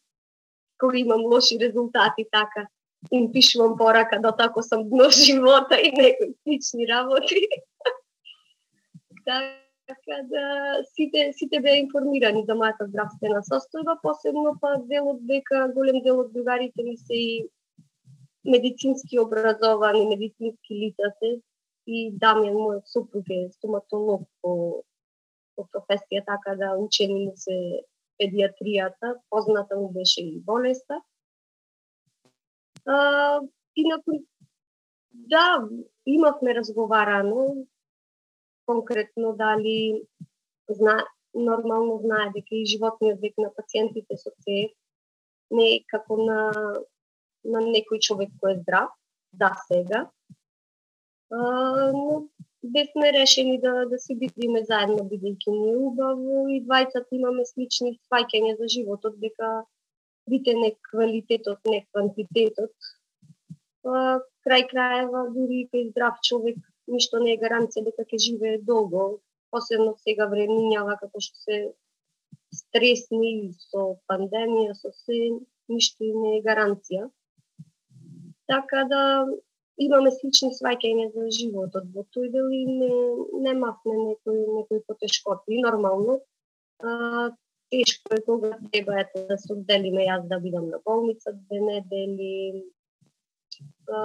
кои 0.78 1.02
имам 1.02 1.26
лоши 1.34 1.60
резултати, 1.60 2.28
така 2.32 2.68
им 3.12 3.32
пишувам 3.32 3.78
порака 3.78 4.22
да 4.22 4.32
тако 4.36 4.64
сам 4.64 4.90
дно 4.90 5.10
живота 5.10 5.82
и 5.82 5.92
некои 5.92 6.34
слични 6.44 6.88
работи. 6.88 7.48
така 9.26 10.18
да 10.24 10.46
сите 10.96 11.32
сите 11.34 11.60
беа 11.60 11.80
информирани 11.82 12.44
за 12.48 12.56
мојата 12.60 12.88
здравствена 12.88 13.42
состојба, 13.48 13.98
посебно 14.04 14.56
па 14.62 14.78
делот 14.92 15.24
дека 15.28 15.68
голем 15.76 16.02
дел 16.04 16.22
од 16.24 16.32
другарите 16.34 16.84
ми 16.84 16.98
се 16.98 17.16
и 17.16 17.50
медицински 18.46 19.20
образовани, 19.20 20.08
медицински 20.08 20.80
лица 20.84 21.12
се 21.20 21.40
и 21.88 22.12
Дамјан, 22.16 22.56
мојот 22.56 22.88
супруг 22.88 23.30
е 23.30 23.50
стоматолог 23.52 24.28
по, 24.42 24.84
по 25.56 25.68
професија, 25.72 26.24
така 26.26 26.56
да 26.56 26.76
учени 26.80 27.26
му 27.26 27.34
се 27.36 27.58
педиатријата, 28.22 29.18
позната 29.30 29.76
му 29.76 29.90
беше 29.92 30.22
и 30.22 30.40
болеста. 30.40 31.02
А, 32.86 33.40
инаку, 33.76 34.12
да, 35.12 35.68
имавме 36.06 36.56
разговарано, 36.56 37.66
конкретно 38.66 39.34
дали 39.34 40.04
зна, 40.70 41.06
нормално 41.34 42.00
знае 42.04 42.32
дека 42.36 42.56
и 42.56 42.66
животниот 42.66 43.20
век 43.22 43.38
на 43.38 43.50
пациентите 43.54 44.18
со 44.18 44.32
ЦЕФ 44.44 44.72
не 45.52 45.68
е 45.76 45.84
како 45.88 46.18
на, 46.18 46.52
на 47.44 47.60
некој 47.66 48.00
човек 48.00 48.32
кој 48.42 48.56
е 48.56 48.62
здрав, 48.62 48.90
да 49.34 49.52
сега. 49.68 50.10
А, 51.32 51.40
но 51.94 52.28
бесме 52.64 53.14
решени 53.14 53.60
да, 53.62 53.86
да 53.86 54.00
се 54.00 54.16
бидиме 54.16 54.64
заедно, 54.70 55.04
бидејќи 55.12 55.52
ни 55.52 55.72
е 55.74 55.78
убаво 55.78 56.48
и 56.48 56.62
двајцата 56.64 57.18
имаме 57.18 57.46
слични 57.46 57.98
сваќања 58.08 58.58
за 58.60 58.70
животот, 58.76 59.20
дека 59.20 59.64
бите 60.30 60.54
не 60.56 60.74
квалитетот, 60.90 61.60
не 61.66 61.84
квантитетот. 61.92 62.72
А, 63.84 64.22
крај 64.48 64.70
краева, 64.70 65.28
дури 65.36 65.64
и 65.64 65.70
кај 65.74 65.90
здрав 65.90 66.22
човек, 66.24 66.62
ништо 66.88 67.20
не 67.24 67.36
е 67.36 67.42
гаранција 67.42 67.86
дека 67.88 68.06
ќе 68.10 68.20
живее 68.28 68.58
долго, 68.68 69.22
посебно 69.52 69.96
сега 70.02 70.28
времињава 70.32 70.98
како 71.00 71.22
што 71.22 71.40
се 71.46 71.58
стресни 72.54 73.54
со 73.70 73.94
пандемија, 74.10 74.76
со 74.78 74.92
се, 75.04 75.20
ништо 75.70 76.10
не 76.24 76.38
е 76.38 76.44
гаранција. 76.46 77.10
Така 78.50 78.84
да 78.90 79.04
имаме 79.82 80.12
слични 80.12 80.52
сваќања 80.54 81.08
за 81.14 81.30
животот 81.38 81.88
во 81.96 82.04
тој 82.16 82.30
дел 82.34 82.50
и 82.54 82.66
не, 82.68 82.90
не 82.90 83.54
немавме 83.54 83.96
некој, 84.02 84.42
некој 84.58 84.84
потешкоти. 84.90 85.62
Нормално, 85.64 86.20
а, 86.84 87.32
тешко 87.74 88.14
е 88.18 88.22
кога 88.26 88.58
треба 88.72 89.00
ето, 89.02 89.26
да 89.30 89.38
се 89.38 89.54
одделиме 89.56 90.06
јас 90.10 90.28
да 90.30 90.40
бидам 90.44 90.70
на 90.70 90.80
болница 90.86 91.32
да 91.32 91.40
две 91.48 91.60
недели. 91.70 92.64
А, 93.90 94.00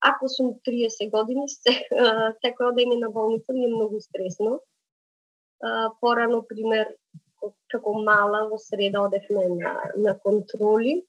Ако 0.00 0.28
сум 0.28 0.54
30 0.66 1.10
години, 1.12 1.46
се, 1.48 1.74
секој 2.42 2.70
одење 2.72 3.00
на 3.00 3.10
болница 3.12 3.52
ми 3.52 3.66
е 3.66 3.74
многу 3.74 4.00
стресно. 4.00 4.60
Порано, 6.00 6.40
пример, 6.48 6.94
како 7.72 7.92
мала 8.00 8.46
во 8.48 8.58
среда 8.58 9.02
одевме 9.04 9.44
на, 9.58 9.74
на 9.96 10.14
контроли, 10.24 11.02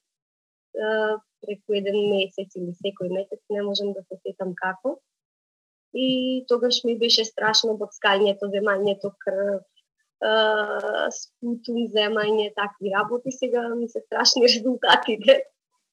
преку 1.41 1.77
еден 1.79 1.97
месец 2.11 2.55
или 2.59 2.75
секој 2.83 3.11
месец, 3.15 3.39
не 3.49 3.63
можам 3.63 3.93
да 3.95 4.03
се 4.03 4.19
сетам 4.25 4.53
како. 4.55 4.99
И 5.93 6.45
тогаш 6.47 6.83
ми 6.83 6.97
беше 6.99 7.25
страшно 7.25 7.75
боцкањето, 7.79 8.51
земањето 8.51 9.11
крв, 9.23 9.63
спутум, 11.15 11.87
земање, 11.95 12.51
такви 12.55 12.91
работи. 12.95 13.31
Сега 13.31 13.67
ми 13.75 13.89
се 13.89 14.03
страшни 14.05 14.43
резултатите 14.51 15.41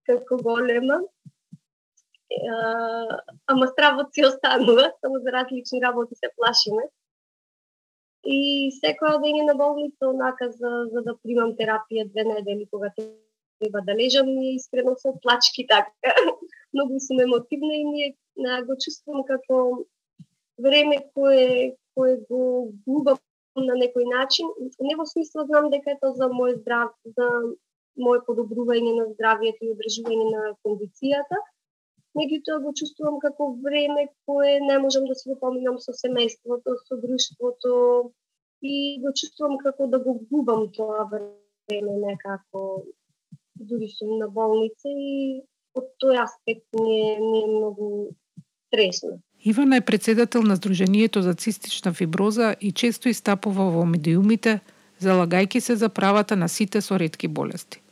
како 0.06 0.38
голема 0.42 1.00
ама 3.46 3.66
стравот 3.68 4.14
си 4.14 4.24
останува, 4.26 4.92
само 5.00 5.18
за 5.18 5.32
различни 5.32 5.80
работи 5.82 6.14
се 6.14 6.30
плашиме. 6.36 6.82
И 8.24 8.70
секоја 8.82 9.16
одење 9.16 9.46
на 9.46 9.54
болница, 9.54 10.08
онака 10.10 10.50
за, 10.50 10.88
за 10.92 11.02
да 11.06 11.14
примам 11.22 11.54
терапија 11.56 12.08
две 12.10 12.24
недели, 12.24 12.66
кога 12.70 12.90
треба 12.96 13.80
да 13.86 13.94
лежам, 13.94 14.28
и 14.28 14.56
искрено 14.56 14.96
со 14.96 15.14
плачки 15.22 15.66
така. 15.66 16.14
Многу 16.74 17.00
сум 17.00 17.20
емотивна 17.20 17.74
и 17.74 17.84
ние 17.84 18.16
го 18.66 18.76
чувствувам 18.76 19.24
како 19.24 19.86
време 20.58 20.98
кое, 21.14 21.76
кое 21.94 22.16
го 22.28 22.72
губам 22.86 23.18
на 23.56 23.74
некој 23.74 24.04
начин. 24.04 24.50
Не 24.80 24.96
во 24.96 25.06
смисло 25.06 25.46
знам 25.46 25.70
дека 25.70 25.94
е 25.94 26.00
тоа 26.02 26.12
за 26.14 26.28
мој 26.28 26.58
здрав, 26.60 26.92
за 27.04 27.28
моје 27.98 28.22
подобрување 28.26 28.92
на 28.98 29.06
здравјето 29.14 29.64
и 29.64 29.72
одржување 29.74 30.26
на 30.34 30.42
кондицијата, 30.66 31.38
меѓутоа 32.16 32.62
го 32.62 32.72
чувствувам 32.72 33.18
како 33.20 33.50
време 33.64 34.08
кое 34.26 34.58
не 34.60 34.78
можам 34.78 35.04
да 35.04 35.14
се 35.14 35.30
го 35.30 35.36
поминам 35.40 35.78
со 35.82 35.92
семејството, 35.92 36.76
со 36.86 36.96
друштвото 37.02 38.12
и 38.62 39.00
го 39.02 39.12
чувствувам 39.12 39.58
како 39.58 39.86
да 39.86 39.98
го 39.98 40.18
губам 40.30 40.68
тоа 40.72 41.04
време 41.12 41.98
некако 42.06 42.84
дури 43.54 43.88
сум 43.88 44.18
на 44.18 44.28
болница 44.28 44.88
и 44.88 45.42
од 45.74 45.90
тој 46.02 46.22
аспект 46.24 46.66
ми 46.74 47.00
е, 47.00 47.18
ми 47.20 47.42
е 47.44 47.46
многу 47.46 47.88
тресно. 48.70 49.18
Ивана 49.44 49.76
е 49.76 49.80
председател 49.80 50.42
на 50.42 50.56
Сдруженијето 50.56 51.20
за 51.20 51.34
цистична 51.34 51.92
фиброза 51.94 52.56
и 52.60 52.72
често 52.72 53.08
истапува 53.08 53.70
во 53.70 53.84
медиумите, 53.86 54.60
залагајки 55.00 55.60
се 55.60 55.76
за 55.76 55.88
правата 55.88 56.36
на 56.36 56.48
сите 56.48 56.80
со 56.80 56.98
ретки 56.98 57.28
болести. 57.28 57.82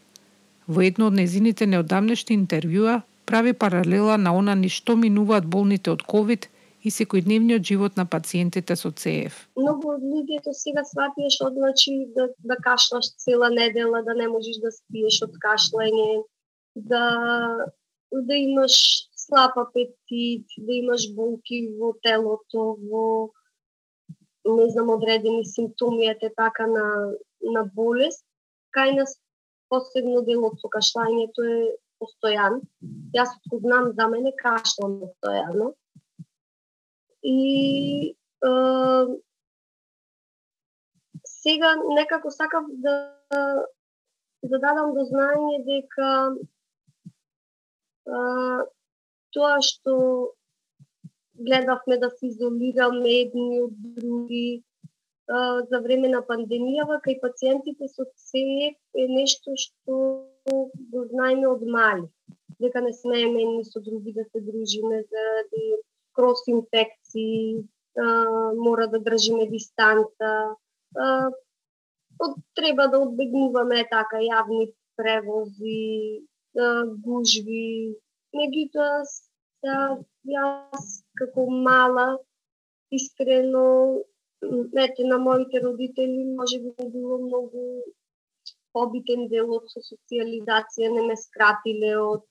Во 0.66 0.83
едно 0.83 1.07
од 1.07 1.14
незините 1.14 1.66
неодамнешни 1.66 2.35
интервјуа 2.35 3.02
прави 3.26 3.52
паралела 3.52 4.16
на 4.16 4.32
она 4.38 4.54
ни 4.54 4.68
што 4.72 4.96
минуваат 4.96 5.46
болните 5.46 5.90
од 5.90 6.02
ковид 6.02 6.48
и 6.86 6.92
секојдневниот 6.94 7.66
живот 7.66 7.96
на 7.98 8.04
пациентите 8.06 8.76
со 8.78 8.92
ЦЕФ. 9.02 9.38
Многу 9.58 9.96
од 9.96 10.04
луѓето 10.06 10.52
сега 10.54 10.84
сватија 10.86 11.32
што 11.34 11.50
значи 11.54 11.94
да, 12.14 12.28
да 12.38 12.56
кашлаш 12.62 13.10
цела 13.22 13.50
недела, 13.50 14.04
да 14.06 14.14
не 14.14 14.28
можеш 14.30 14.60
да 14.62 14.70
спиеш 14.70 15.18
од 15.26 15.34
кашлење, 15.42 16.22
да, 16.92 17.06
да 18.12 18.38
имаш 18.38 18.76
слаб 19.18 19.58
апетит, 19.58 20.46
да 20.56 20.72
имаш 20.78 21.08
болки 21.16 21.64
во 21.80 21.90
телото, 22.06 22.76
во 22.90 23.06
не 24.46 24.68
знам, 24.70 24.90
одредени 24.94 25.44
симптоми 25.44 26.06
ете 26.06 26.30
така 26.36 26.66
на, 26.70 26.86
на 27.42 27.64
болест. 27.64 28.22
Кај 28.76 28.94
нас 29.00 29.16
посебно 29.68 30.22
делот 30.22 30.60
со 30.62 30.70
кашлањето 30.70 31.42
е 31.50 31.58
постојан. 32.00 32.61
Јас 33.16 33.32
го 33.50 33.61
знам 33.64 33.92
за 33.98 34.09
мене 34.12 34.32
кашлам 34.42 34.98
постојано. 35.02 35.72
И 37.22 38.14
е, 38.48 38.50
сега 41.24 41.74
некако 41.98 42.30
сакав 42.30 42.68
да 42.85 42.96
да 44.46 44.59
дадам 44.62 44.92
до 44.94 45.02
знаење 45.09 45.56
дека 45.66 46.11
е, 48.06 48.20
тоа 49.35 49.56
што 49.68 49.96
гледавме 51.37 51.98
да 51.98 52.11
се 52.11 52.30
изолираме 52.30 53.12
едни 53.24 53.61
од 53.64 53.74
други 53.98 54.62
за 55.70 55.80
време 55.82 56.09
на 56.09 56.22
пандемијава 56.22 57.00
кај 57.04 57.18
пациентите 57.20 57.88
со 57.90 58.06
ЦЕФ 58.28 58.76
е 59.02 59.06
нешто 59.11 59.56
што 59.59 59.96
го 60.92 61.04
знаеме 61.11 61.48
од 61.48 61.62
мали, 61.66 62.06
дека 62.61 62.80
не 62.80 62.92
смееме 62.92 63.44
ни 63.44 63.64
со 63.64 63.80
други 63.80 64.12
да 64.12 64.24
се 64.24 64.40
дружиме 64.40 65.02
заради 65.11 65.64
да 65.74 65.82
крос 66.16 66.48
инфекции, 66.48 67.64
а, 67.96 68.04
мора 68.56 68.88
да 68.88 69.00
држиме 69.00 69.46
дистанца, 69.46 70.32
а, 70.96 71.30
од, 72.18 72.35
треба 72.54 72.88
да 72.88 73.02
одбегнуваме 73.04 73.85
така 73.90 74.22
јавни 74.24 74.72
превози, 74.96 76.24
а, 76.56 76.87
гужви. 77.04 77.96
Меѓутоа, 78.37 79.04
да, 79.64 79.76
јас 80.28 80.88
како 81.20 81.46
мала, 81.50 82.09
искрено, 82.92 84.00
ете, 84.42 85.04
на 85.04 85.18
моите 85.18 85.61
родители 85.61 86.24
може 86.24 86.59
би 86.61 86.72
не 86.78 86.90
било 86.90 87.18
многу 87.18 87.62
побитен 88.76 89.26
делот 89.32 89.70
со 89.72 89.80
социализација 89.90 90.92
не 90.94 91.06
ме 91.08 91.16
скратиле 91.16 91.92
од 92.02 92.24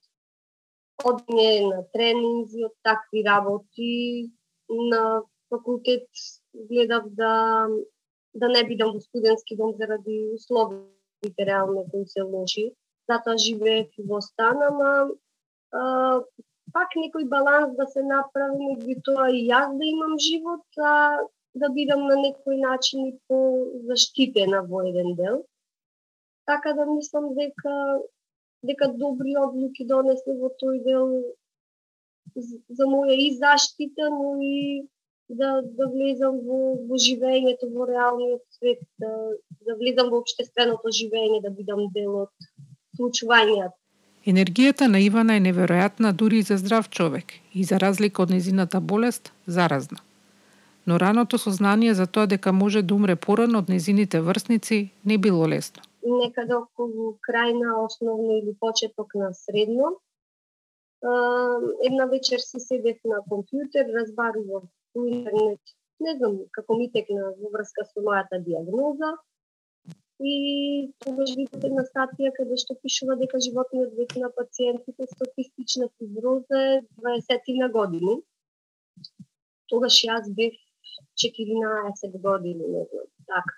одње 1.10 1.50
на 1.70 1.82
тренинзи, 1.94 2.66
од 2.70 2.76
такви 2.88 3.26
работи. 3.26 3.92
На 4.70 5.22
факултет 5.50 6.08
гледав 6.70 7.10
да 7.20 7.34
да 8.36 8.48
не 8.52 8.64
бидам 8.68 8.92
во 8.94 9.00
студентски 9.00 9.56
дом 9.56 9.76
заради 9.80 10.16
условите 10.36 11.46
реално 11.50 11.86
кои 11.92 12.08
се 12.08 12.22
лоши. 12.22 12.66
Затоа 13.10 13.38
живеев 13.38 13.88
во 14.10 14.20
стан, 14.22 14.60
ама 14.70 14.92
а, 15.72 15.84
пак 16.74 16.98
некој 17.00 17.30
баланс 17.32 17.76
да 17.80 17.88
се 17.88 18.04
направи 18.04 18.60
меѓу 18.60 18.98
тоа 19.08 19.30
и 19.32 19.46
јас 19.48 19.72
да 19.80 19.86
имам 19.88 20.20
живот, 20.20 20.66
а 20.92 20.96
да 21.56 21.70
бидам 21.78 22.08
на 22.10 22.20
некој 22.20 22.60
начин 22.60 23.08
и 23.08 23.14
по 23.28 23.40
заштитена 23.88 24.64
во 24.72 24.84
еден 24.90 25.16
дел. 25.16 25.44
Така 26.46 26.74
да 26.74 26.86
мислам 26.86 27.34
дека 27.34 28.00
дека 28.66 28.88
добри 28.98 29.36
одлуки 29.38 29.86
донесли 29.86 30.34
во 30.42 30.50
тој 30.62 30.82
дел 30.86 31.08
за 32.36 32.86
моја 32.90 33.16
и 33.16 33.32
заштита, 33.38 34.10
но 34.10 34.36
и 34.42 34.88
да, 35.30 35.62
да 35.62 35.88
влезам 35.90 36.40
во, 36.46 36.60
во 36.90 37.00
живењето 37.02 37.70
во 37.74 37.88
реалниот 37.90 38.44
свет, 38.58 38.82
да, 39.02 39.12
да 39.66 39.78
влезам 39.80 40.12
во 40.14 40.22
обштественото 40.24 40.94
живење, 40.94 41.42
да 41.46 41.54
бидам 41.54 41.88
дел 41.94 42.26
од 42.26 42.50
случувањата. 42.98 43.76
Енергијата 44.26 44.88
на 44.90 45.00
Ивана 45.00 45.38
е 45.38 45.46
неверојатна 45.46 46.12
дури 46.12 46.42
и 46.42 46.46
за 46.46 46.58
здрав 46.58 46.90
човек 46.90 47.38
и 47.54 47.64
за 47.64 47.78
разлика 47.80 48.24
од 48.24 48.34
незината 48.34 48.82
болест, 48.82 49.32
заразна. 49.46 50.02
Но 50.86 51.00
раното 51.00 51.38
сознание 51.38 51.94
за 51.94 52.08
тоа 52.08 52.26
дека 52.26 52.52
може 52.52 52.82
да 52.82 52.96
умре 52.96 53.16
порано 53.16 53.62
од 53.62 53.70
незините 53.70 54.22
врсници 54.22 54.90
не 55.06 55.18
било 55.18 55.48
лесно. 55.50 55.82
Некаде 56.06 56.56
околу 56.56 57.18
крај 57.28 57.54
на 57.58 57.80
основно 57.84 58.38
или 58.38 58.54
почеток 58.60 59.16
на 59.16 59.34
средно, 59.34 59.96
една 61.84 62.06
вечер 62.06 62.40
си 62.40 62.60
седев 62.60 62.98
на 63.06 63.22
компјутер, 63.30 63.90
разбарував 63.94 64.64
по 64.94 65.06
интернет, 65.06 65.60
не 66.00 66.16
знам 66.18 66.38
како 66.52 66.78
ми 66.78 66.92
текна 66.92 67.32
во 67.40 67.50
врска 67.54 67.86
со 67.86 68.02
мојата 68.02 68.40
диагноза. 68.44 69.16
И 70.20 70.94
тогаш 71.04 71.34
видов 71.36 71.64
една 71.68 71.84
статија 71.88 72.32
каде 72.38 72.58
што 72.62 72.78
пишува 72.84 73.18
дека 73.20 73.42
животниот 73.44 73.98
век 74.00 74.16
на 74.16 74.30
пациентите 74.38 75.08
статистична 75.12 75.90
фиброза 75.98 76.62
е 76.76 76.82
20 77.02 77.52
на 77.60 77.70
години. 77.70 78.16
Тогаш 79.68 80.00
јас 80.08 80.32
бев 80.38 80.56
14 81.20 82.22
години, 82.22 82.68
не 82.78 82.86
знам, 82.92 83.08
така. 83.28 83.56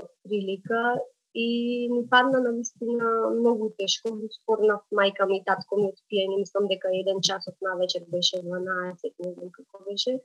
Од 0.00 0.10
прилика 0.24 0.96
и 1.40 1.88
ми 1.92 2.00
падна 2.10 2.40
на 2.40 2.52
вистина 2.52 3.30
многу 3.30 3.70
тешко. 3.78 4.10
Го 4.20 4.28
спорнав 4.36 4.80
мајка 4.98 5.26
ми 5.30 5.36
и 5.38 5.44
татко 5.46 5.76
ми 5.78 5.90
од 5.92 5.98
пиење, 6.10 6.38
мислам 6.40 6.66
дека 6.72 6.90
еден 7.00 7.20
час 7.28 7.46
од 7.50 7.56
навечер 7.66 8.06
беше 8.14 8.40
12, 8.46 9.12
не 9.24 9.30
знам 9.34 9.52
како 9.58 9.84
беше. 9.86 10.16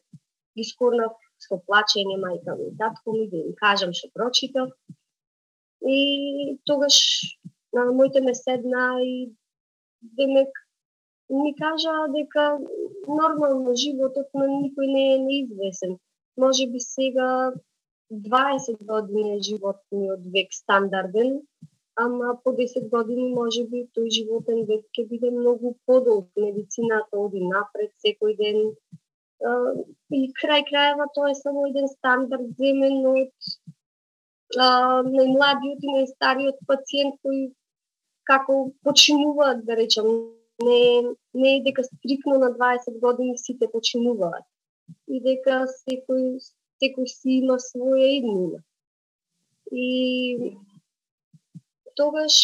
Ги 0.58 0.65
скорнав 0.69 1.13
со 1.45 1.60
плачење 1.67 2.17
мајка 2.23 2.58
ми 2.58 2.71
и 2.71 2.78
татко 2.82 3.13
ми, 3.17 3.28
да 3.34 3.38
им 3.43 3.54
кажам 3.62 3.93
што 3.99 4.10
прочитав. 4.15 4.71
И 5.97 5.99
тогаш 6.65 6.97
на 7.78 7.86
моите 7.91 8.21
ме 8.21 8.34
седна 8.34 8.86
и 9.04 9.13
демек 10.17 10.63
ми 11.30 11.54
кажа 11.62 11.93
дека 12.15 12.47
нормално 13.08 13.76
животот 13.84 14.34
на 14.34 14.49
никој 14.49 14.89
не 14.95 15.06
е 15.13 15.19
неизвесен. 15.28 15.93
Може 16.38 16.67
би 16.73 16.80
сега 16.80 17.54
20 18.13 18.78
години 18.86 19.36
е 19.36 19.41
животниот 19.41 20.21
век 20.34 20.47
стандарден, 20.52 21.41
ама 21.95 22.38
по 22.43 22.49
10 22.49 22.89
години 22.89 23.34
може 23.34 23.63
би 23.67 23.86
тој 23.95 24.10
животен 24.17 24.65
век 24.69 24.86
ќе 24.93 25.08
биде 25.10 25.32
многу 25.32 25.76
подолг. 25.86 26.30
Медицината 26.38 27.17
оди 27.17 27.41
напред 27.41 27.91
секој 28.06 28.38
ден. 28.38 28.58
И 30.17 30.21
крај 30.39 30.63
крајава 30.69 31.10
тоа 31.15 31.32
е 31.32 31.41
само 31.41 31.67
еден 31.67 31.88
стандард 31.88 32.47
земен 32.58 33.06
од 33.15 33.34
најмладиот 35.17 35.84
и 35.84 35.93
најстариот 35.97 36.58
пациент 36.69 37.19
кој 37.26 37.52
како 38.23 38.71
починуваат, 38.84 39.65
да 39.65 39.76
речам, 39.76 40.08
не, 40.63 40.82
не 41.34 41.58
е 41.58 41.63
дека 41.63 41.84
стрикно 41.84 42.38
на 42.39 42.54
20 42.54 42.99
години 42.99 43.38
сите 43.38 43.67
починуваат. 43.71 44.45
И 45.08 45.19
дека 45.19 45.65
секој 45.67 46.39
секој 46.84 47.08
си 47.08 47.39
има 47.39 47.58
своја 47.63 48.10
иднина. 48.19 48.60
И 49.72 50.58
тогаш 51.96 52.36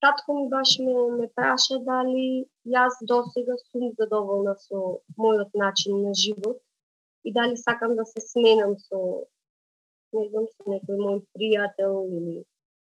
татко 0.00 0.34
ми 0.38 0.48
баш 0.48 0.78
ме, 0.78 0.94
ме 1.18 1.28
праша 1.36 1.78
дали 1.90 2.46
јас 2.76 3.00
досега 3.10 3.56
сум 3.66 3.92
задоволна 3.98 4.54
со 4.66 4.80
мојот 5.18 5.52
начин 5.54 6.02
на 6.06 6.12
живот 6.24 6.58
и 7.24 7.32
дали 7.32 7.56
сакам 7.56 7.96
да 7.96 8.04
се 8.04 8.20
сменам 8.20 8.76
со 8.78 8.98
не 10.14 10.28
знам, 10.28 10.46
со 10.54 10.70
некој 10.70 10.98
мој 11.04 11.16
пријател 11.36 11.94
или 12.18 12.44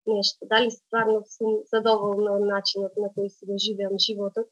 нешто. 0.06 0.46
Дали 0.52 0.70
стварно 0.70 1.24
сум 1.34 1.62
задоволна 1.72 2.36
од 2.38 2.44
начинот 2.52 2.94
на 2.96 3.08
кој 3.16 3.28
си 3.34 3.48
го 3.48 3.58
живеам 3.64 3.98
животот 4.06 4.46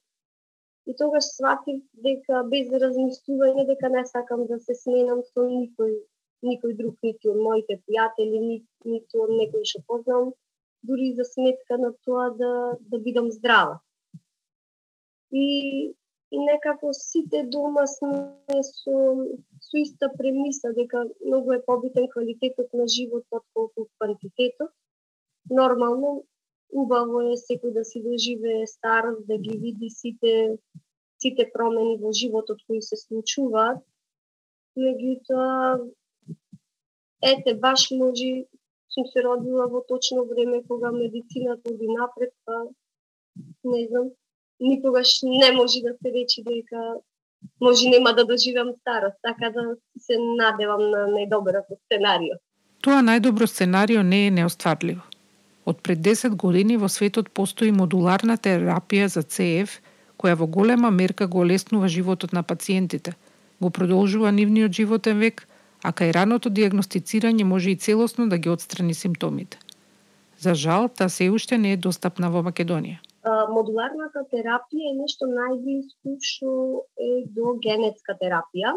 И 0.86 0.94
тогаш 0.98 1.24
сватив 1.34 1.80
дека 2.06 2.42
без 2.50 2.68
размислување 2.82 3.66
дека 3.70 3.88
не 3.90 4.04
сакам 4.06 4.44
да 4.50 4.58
се 4.62 4.74
сменам 4.78 5.22
со 5.32 5.46
никој, 5.50 5.96
никој 6.46 6.76
друг, 6.80 6.98
ниту 7.02 7.32
од 7.32 7.40
моите 7.42 7.78
пријатели, 7.86 8.42
ни, 8.48 8.58
од 9.24 9.32
некој 9.40 9.66
што 9.70 9.82
познам, 9.88 10.30
дури 10.86 11.12
за 11.18 11.24
сметка 11.24 11.78
на 11.78 11.90
тоа 12.06 12.30
да, 12.38 12.52
да 12.80 12.98
бидам 12.98 13.30
здрава. 13.34 13.80
И, 15.32 15.46
и 16.30 16.38
некако 16.38 16.92
сите 16.92 17.42
дома 17.56 17.86
сме 17.86 18.62
со, 18.62 18.96
со 19.66 19.82
иста 19.82 20.10
премиса 20.18 20.72
дека 20.78 21.04
многу 21.24 21.52
е 21.52 21.64
побитен 21.66 22.06
квалитетот 22.14 22.72
на 22.72 22.86
животот 22.86 23.42
колку 23.52 23.88
квантитетот. 23.98 24.70
Нормално, 25.50 26.22
убаво 26.72 27.20
е 27.32 27.36
секој 27.36 27.72
да 27.72 27.84
си 27.84 28.02
доживее 28.02 28.66
старост, 28.66 29.26
да 29.26 29.38
ги 29.38 29.58
види 29.58 29.90
сите 29.90 30.58
сите 31.18 31.50
промени 31.52 31.96
во 32.00 32.12
животот 32.12 32.58
кои 32.66 32.82
се 32.82 32.96
случуваат. 32.96 33.80
Меѓутоа, 34.76 35.80
ете, 37.22 37.54
баш 37.54 37.90
може 37.90 38.44
сум 38.92 39.06
се 39.12 39.24
родила 39.24 39.66
во 39.72 39.80
точно 39.88 40.26
време 40.28 40.62
кога 40.68 40.92
медицината 40.92 41.72
оди 41.72 41.88
напред, 41.88 42.32
па 42.44 42.68
не 43.64 43.86
знам, 43.88 44.10
никогаш 44.60 45.20
не 45.22 45.52
може 45.52 45.80
да 45.80 45.96
се 46.00 46.12
речи 46.12 46.44
дека 46.44 47.00
може 47.60 47.88
нема 47.88 48.12
да 48.14 48.24
доживам 48.24 48.72
старост, 48.80 49.16
така 49.22 49.50
да 49.50 49.76
се 49.98 50.18
надевам 50.18 50.90
на 50.90 51.06
најдоброто 51.16 51.80
сценарио. 51.84 52.36
Тоа 52.84 53.00
најдобро 53.00 53.46
сценарио 53.46 54.02
не 54.02 54.26
е 54.26 54.30
неостварливо. 54.30 55.02
Од 55.66 55.80
пред 55.82 55.98
10 55.98 56.36
години 56.38 56.76
во 56.78 56.88
светот 56.88 57.28
постои 57.34 57.72
модуларна 57.74 58.36
терапија 58.38 59.06
за 59.10 59.22
ЦФ, 59.22 59.72
која 60.14 60.36
во 60.38 60.46
голема 60.46 60.90
мерка 60.94 61.26
го 61.26 61.40
олеснува 61.42 61.88
животот 61.90 62.32
на 62.32 62.42
пациентите, 62.42 63.14
го 63.60 63.70
продолжува 63.70 64.30
нивниот 64.32 64.76
животен 64.78 65.18
век, 65.18 65.48
а 65.82 65.90
кај 65.90 66.12
раното 66.14 66.52
диагностицирање 66.58 67.44
може 67.44 67.72
и 67.72 67.80
целосно 67.86 68.28
да 68.28 68.38
ги 68.38 68.48
отстрани 68.48 68.94
симптомите. 68.94 69.58
За 70.38 70.54
жал, 70.54 70.88
та 70.88 71.08
се 71.08 71.30
уште 71.30 71.58
не 71.58 71.72
е 71.72 71.76
достапна 71.76 72.30
во 72.30 72.44
Македонија. 72.46 73.00
Модуларната 73.50 74.22
терапија 74.30 74.92
е 74.92 74.98
нешто 75.00 75.26
најблиску 75.26 76.14
што 76.28 76.52
е 77.08 77.10
до 77.38 77.56
генетска 77.64 78.14
терапија. 78.22 78.76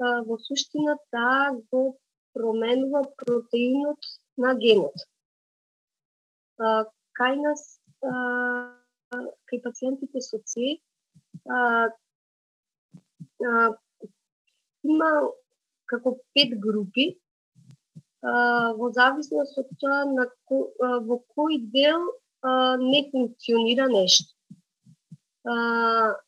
Во 0.00 0.38
суштина 0.46 0.96
таа 1.12 1.52
го 1.72 1.98
променува 2.32 3.04
протеинот 3.20 4.10
на 4.40 4.54
генот 4.56 5.04
кај 6.58 7.36
нас 7.42 7.62
кај 8.02 9.62
пациентите 9.64 10.20
со 10.20 10.38
ЦИ 10.38 10.80
има 14.86 15.10
како 15.86 16.16
пет 16.34 16.58
групи 16.60 17.06
во 18.80 18.90
зависност 18.92 19.58
од 19.58 19.68
тоа 19.80 20.04
на 20.12 20.26
ко, 20.48 20.62
во 21.08 21.20
кој 21.36 21.60
дел 21.74 22.02
не 22.82 23.06
функционира 23.12 23.86
нешто. 23.88 24.32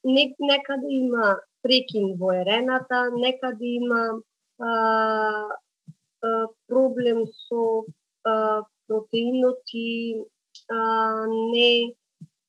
Не, 0.05 0.25
некаде 0.39 0.91
има 0.95 1.39
прекин 1.63 2.13
во 2.19 2.33
ерената, 2.39 3.11
некаде 3.11 3.67
има 3.81 4.03
а, 4.59 4.71
а, 6.23 6.47
проблем 6.69 7.27
со 7.27 7.85
а, 8.25 8.63
протеинот 8.89 9.75
и 9.75 10.25
а, 10.69 11.27
не 11.27 11.95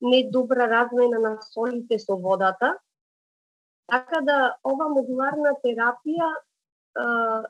не 0.02 0.30
добра 0.32 0.68
размена 0.70 1.20
на 1.20 1.42
солите 1.42 2.00
со 2.00 2.16
водата. 2.16 2.78
Така 3.88 4.22
да 4.22 4.38
ова 4.64 4.88
модуларна 4.90 5.56
терапија 5.64 6.30
а, 6.96 7.44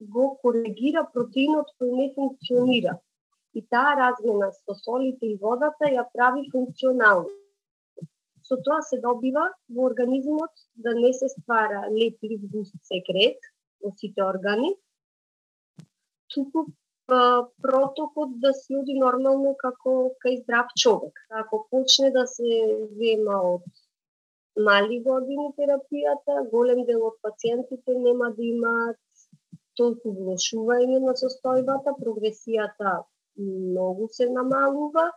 го 0.00 0.36
коригира 0.42 1.06
протеинот 1.12 1.72
кој 1.80 1.92
не 1.96 2.12
функционира. 2.14 2.98
И 3.54 3.62
таа 3.62 3.96
размена 3.96 4.52
со 4.52 4.74
солите 4.74 5.32
и 5.32 5.38
водата 5.40 5.88
ја 5.88 6.04
прави 6.12 6.48
функционална. 6.52 7.32
Со 8.42 8.56
тоа 8.62 8.82
се 8.82 9.00
добива 9.00 9.48
во 9.68 9.86
организмот 9.90 10.52
да 10.74 10.94
не 10.94 11.12
се 11.12 11.28
ствара 11.28 11.86
леплив 11.90 12.40
густ 12.52 12.76
секрет 12.82 13.38
во 13.82 13.90
сите 13.96 14.22
органи, 14.22 14.74
туку 16.28 16.66
протокот 17.06 18.30
да 18.42 18.52
се 18.54 18.76
оди 18.80 18.94
нормално 18.98 19.54
како 19.58 19.96
кај 20.24 20.40
здрав 20.42 20.72
човек. 20.82 21.20
Ако 21.30 21.66
почне 21.70 22.10
да 22.10 22.26
се 22.26 22.52
зема 23.00 23.40
од 23.54 23.66
мали 24.68 25.00
години 25.04 25.52
терапијата, 25.58 26.48
голем 26.50 26.84
дел 26.88 27.04
од 27.10 27.18
пациентите 27.22 27.98
нема 28.06 28.32
да 28.38 28.42
имаат 28.42 28.98
толку 29.76 30.14
влошување 30.18 30.98
на 31.04 31.14
состојбата, 31.20 31.94
прогресијата 32.00 33.02
многу 33.36 34.08
се 34.08 34.30
намалува 34.30 35.10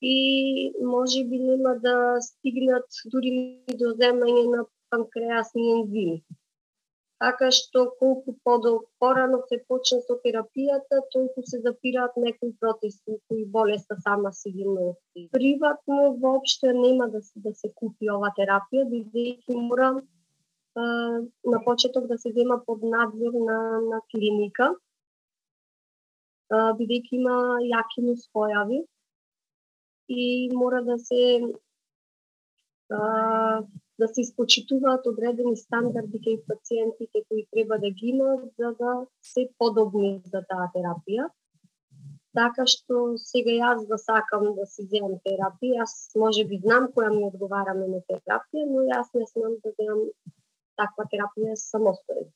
и 0.00 0.72
може 0.82 1.24
би 1.24 1.38
нема 1.38 1.74
да 1.82 1.96
стигнат 2.22 2.86
дури 3.12 3.32
до 3.82 3.92
земање 4.00 4.44
на 4.56 4.64
панкреасни 4.90 5.70
ензими. 5.72 6.22
Така 7.22 7.48
што 7.56 7.82
колку 7.98 8.34
подол 8.44 8.74
порано 9.00 9.38
се 9.50 9.56
почне 9.68 10.02
со 10.04 10.16
терапијата, 10.24 10.98
толку 11.14 11.44
се 11.50 11.60
запираат 11.64 12.16
некои 12.20 12.52
протести 12.60 13.16
кои 13.28 13.44
болеста 13.54 13.96
сама 14.04 14.32
си 14.32 14.52
ги 14.56 14.66
носи. 14.68 15.28
Приватно 15.32 16.16
воопште 16.24 16.74
нема 16.74 17.08
да 17.14 17.22
се, 17.22 17.40
да 17.40 17.54
се 17.54 17.72
купи 17.74 18.10
ова 18.12 18.32
терапија, 18.36 18.84
бидејќи 18.90 19.56
мора 19.68 19.88
е, 19.96 20.84
на 21.52 21.62
почеток 21.64 22.06
да 22.12 22.18
се 22.18 22.34
зема 22.36 22.60
под 22.66 22.84
надзор 22.84 23.40
на, 23.48 23.58
на 23.86 24.02
клиника, 24.12 24.74
бидејќи 26.52 27.16
има 27.22 27.38
јаки 27.64 28.04
нуспојави 28.10 28.84
и 30.08 30.50
мора 30.52 30.82
да 30.84 30.98
се 30.98 31.22
а, 32.90 33.62
да 33.98 34.08
се 34.08 34.20
испочитуваат 34.20 35.06
одредени 35.06 35.56
стандарди 35.56 36.20
кај 36.26 36.38
пациентите 36.48 37.24
кои 37.28 37.46
треба 37.52 37.78
да 37.78 37.90
ги 37.90 38.12
имаат 38.12 38.44
за 38.58 38.72
да 38.80 38.92
се 39.22 39.48
подобни 39.58 40.20
за 40.24 40.42
таа 40.50 40.68
терапија. 40.74 41.28
Така 42.36 42.66
што 42.68 43.16
сега 43.16 43.52
јас 43.56 43.86
да 43.88 43.96
сакам 43.96 44.50
да 44.56 44.66
си 44.68 44.84
земам 44.92 45.16
терапија, 45.24 45.80
јас 45.80 45.94
може 46.16 46.44
би 46.44 46.60
знам 46.64 46.90
која 46.92 47.12
ми 47.14 47.24
одговара 47.30 47.72
на 47.74 48.02
терапија, 48.10 48.64
но 48.72 48.84
јас 48.92 49.08
не 49.14 49.24
знам 49.32 49.56
да 49.64 49.72
земам 49.80 50.02
таква 50.76 51.08
терапија 51.12 51.56
самостојно. 51.56 52.28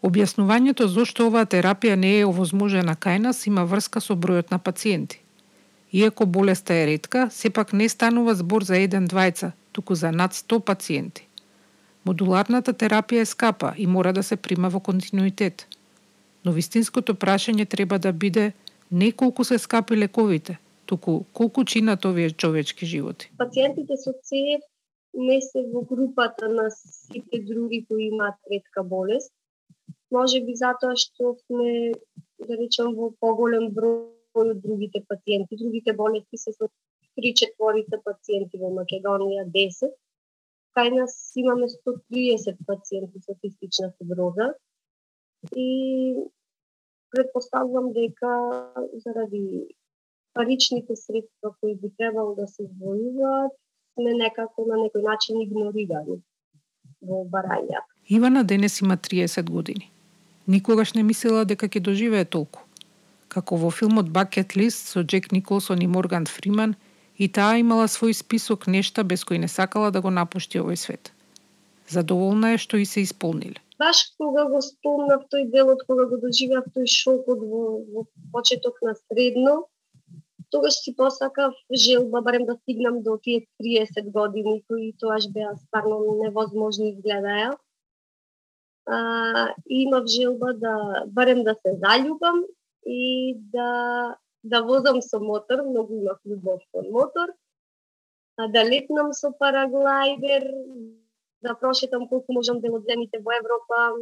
Објаснувањето 0.00 0.86
зошто 0.88 1.26
оваа 1.28 1.44
терапија 1.44 1.94
не 1.94 2.20
е 2.20 2.24
овозможена 2.24 2.96
кај 2.96 3.18
нас 3.20 3.46
има 3.46 3.66
врска 3.68 4.00
со 4.00 4.16
бројот 4.16 4.50
на 4.50 4.58
пациенти. 4.58 5.20
Иако 5.92 6.24
болеста 6.26 6.74
е 6.74 6.86
ретка, 6.86 7.28
сепак 7.30 7.72
не 7.72 7.88
станува 7.88 8.34
збор 8.34 8.64
за 8.64 8.78
еден 8.78 9.08
двајца, 9.10 9.52
туку 9.72 9.94
за 9.94 10.12
над 10.12 10.32
100 10.34 10.60
пациенти. 10.60 11.26
Модуларната 12.04 12.72
терапија 12.72 13.22
е 13.22 13.28
скапа 13.28 13.74
и 13.76 13.86
мора 13.86 14.12
да 14.12 14.22
се 14.22 14.36
прима 14.36 14.68
во 14.68 14.80
континуитет. 14.80 15.66
Но 16.44 16.52
вистинското 16.52 17.14
прашање 17.14 17.68
треба 17.68 17.98
да 17.98 18.12
биде 18.12 18.52
не 18.90 19.12
колку 19.12 19.44
се 19.44 19.58
скапи 19.58 19.96
лековите, 19.96 20.58
туку 20.86 21.24
колку 21.32 21.64
чинат 21.64 22.04
овие 22.04 22.30
човечки 22.30 22.86
животи. 22.86 23.30
Пациентите 23.38 23.96
со 23.96 24.12
ЦЕФ 24.12 24.64
не 25.14 25.40
се 25.40 25.62
во 25.72 25.82
групата 25.82 26.48
на 26.48 26.70
сите 26.70 27.42
други 27.44 27.84
кои 27.88 28.08
имаат 28.08 28.34
ретка 28.50 28.82
болест. 28.82 29.32
Може 30.10 30.40
би 30.40 30.54
затоа 30.56 30.96
што 30.96 31.36
сме, 31.46 31.92
да 32.38 32.56
речем, 32.56 32.94
во 32.96 33.12
поголем 33.20 33.70
број 33.76 34.08
од 34.34 34.62
другите 34.62 35.04
пациенти. 35.08 35.58
Другите 35.60 35.92
болести 35.92 36.38
се 36.38 36.52
со 36.52 36.70
три 37.20 37.34
четворица 37.34 38.00
пациенти 38.04 38.58
во 38.58 38.70
Македонија, 38.72 39.44
10. 39.52 39.92
Кај 40.76 40.90
нас 40.94 41.14
имаме 41.36 41.68
130 41.68 42.64
пациенти 42.66 43.20
со 43.20 43.34
цистична 43.34 43.92
фиброза 43.98 44.54
и 45.56 46.14
предпоставувам 47.10 47.92
дека 47.92 48.32
заради 49.04 49.66
паричните 50.32 50.96
средства 50.96 51.54
кои 51.60 51.74
би 51.74 51.90
требало 51.98 52.34
да 52.34 52.46
се 52.46 52.62
извојуваат, 52.62 53.52
сме 53.94 54.14
некако 54.14 54.66
на 54.66 54.78
некој 54.84 55.02
начин 55.02 55.40
игнорирани 55.42 56.20
во 57.02 57.24
барања. 57.24 57.82
Ивана 58.08 58.44
денес 58.44 58.80
има 58.80 58.96
30 58.96 59.50
години. 59.50 59.90
Никогаш 60.46 60.94
не 60.94 61.02
мислела 61.02 61.44
дека 61.44 61.66
ќе 61.66 61.80
доживее 61.80 62.24
толку. 62.24 62.62
Како 63.28 63.56
во 63.56 63.70
филмот 63.70 64.06
Bucket 64.06 64.56
List 64.56 64.94
со 64.94 65.02
Джек 65.02 65.32
Николсон 65.32 65.82
и 65.82 65.86
Морган 65.86 66.26
Фриман– 66.26 66.76
и 67.20 67.28
таа 67.28 67.58
имала 67.60 67.84
свој 67.84 68.16
список 68.16 68.66
нешта 68.66 69.04
без 69.04 69.24
кои 69.28 69.38
не 69.38 69.48
сакала 69.48 69.90
да 69.92 70.00
го 70.00 70.10
напушти 70.10 70.60
овој 70.60 70.78
свет. 70.80 71.12
Задоволна 71.88 72.54
е 72.54 72.60
што 72.62 72.80
и 72.80 72.86
се 72.88 73.04
исполниле. 73.04 73.60
Баш 73.80 74.00
кога 74.16 74.46
го 74.48 74.60
спомнав 74.64 75.26
тој 75.32 75.50
делот, 75.52 75.84
кога 75.88 76.06
го 76.08 76.16
доживеав 76.22 76.70
тој 76.72 76.88
шокот 76.88 77.42
во, 77.50 77.64
во 77.92 78.06
почеток 78.32 78.80
на 78.86 78.94
средно, 78.96 79.66
тогаш 80.50 80.80
си 80.80 80.94
посакав 80.96 81.52
желба 81.72 82.22
барем 82.22 82.46
да 82.46 82.56
стигнам 82.62 83.02
до 83.02 83.18
тие 83.22 83.46
30 83.62 84.10
години 84.16 84.62
кои 84.68 84.92
тоаш 84.98 85.28
беа 85.28 85.52
стварно 85.56 86.00
невозможни 86.22 86.94
изгледаја. 86.94 87.52
А, 88.86 88.98
имав 89.68 90.08
желба 90.08 90.54
да 90.54 91.04
барем 91.06 91.44
да 91.44 91.54
се 91.60 91.76
заљубам 91.84 92.44
и 92.86 93.36
да 93.52 94.16
да 94.42 94.62
возам 94.62 95.02
со 95.02 95.20
мотор, 95.20 95.62
многу 95.62 96.00
имав 96.00 96.18
љубов 96.26 96.62
кон 96.72 96.90
мотор, 96.90 97.32
а 98.36 98.48
да 98.48 98.64
летнам 98.64 99.12
со 99.12 99.32
параглайдер, 99.32 100.48
да 101.42 101.54
прошетам 101.54 102.08
колку 102.08 102.32
можам 102.32 102.60
дел 102.60 102.76
од 102.80 102.84
земите 102.88 103.20
во 103.20 103.36
Европа 103.36 103.96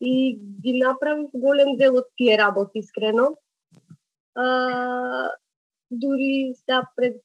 и 0.00 0.38
ги 0.62 0.78
направив 0.78 1.30
голем 1.34 1.76
дел 1.76 1.96
од 1.96 2.08
тие 2.16 2.38
работи, 2.38 2.78
искрено. 2.78 3.36
А, 4.34 5.30
дури 5.90 6.54
да 6.66 6.82
пред 6.96 7.20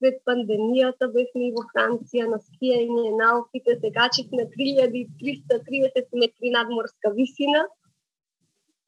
пред 0.00 0.18
пандемијата 0.28 1.08
бевме 1.12 1.48
и 1.48 1.52
во 1.56 1.64
Франција 1.72 2.26
на 2.28 2.38
скијање 2.42 3.14
на 3.16 3.30
Алпите, 3.36 3.78
се 3.80 3.90
качих 3.94 4.32
на 4.32 4.44
3330 4.52 6.12
метри 6.12 6.52
надморска 6.52 7.12
висина 7.16 7.64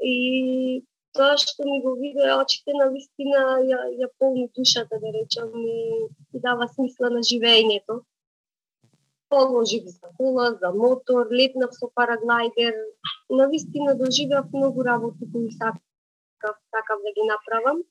и 0.04 0.84
тоа 1.16 1.36
што 1.42 1.64
ми 1.64 1.80
го 1.82 1.94
виде 2.00 2.28
очите 2.34 2.74
на 2.76 2.88
вистина 2.92 3.40
ја, 3.70 3.80
ја 4.02 4.08
полни 4.18 4.48
душата, 4.56 4.98
да 5.02 5.12
речам, 5.16 5.50
и 5.66 6.08
дава 6.46 6.68
смисла 6.68 7.10
на 7.10 7.22
живењето. 7.30 8.00
Положив 9.28 9.84
за 9.84 10.08
кола, 10.16 10.46
за 10.60 10.72
мотор, 10.72 11.28
летнав 11.30 11.74
со 11.74 11.90
параглайдер, 11.94 12.74
на 13.30 13.48
вистина 13.48 13.94
доживеав 13.94 14.46
многу 14.52 14.84
работи 14.84 15.28
кои 15.32 15.52
сакав, 15.52 15.82
сакав 16.72 16.98
да 17.04 17.12
ги 17.16 17.24
направам. 17.28 17.82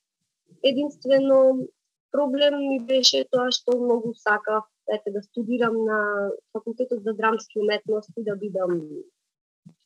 Единствено, 0.62 1.68
проблем 2.10 2.58
ми 2.68 2.80
беше 2.80 3.24
тоа 3.30 3.50
што 3.52 3.78
многу 3.78 4.14
сакав 4.14 4.64
ете, 4.88 5.10
да 5.10 5.22
студирам 5.22 5.84
на 5.84 6.30
факултетот 6.52 7.02
за 7.02 7.14
драмски 7.14 7.60
уметности 7.60 8.24
да 8.28 8.36
бидам 8.36 8.80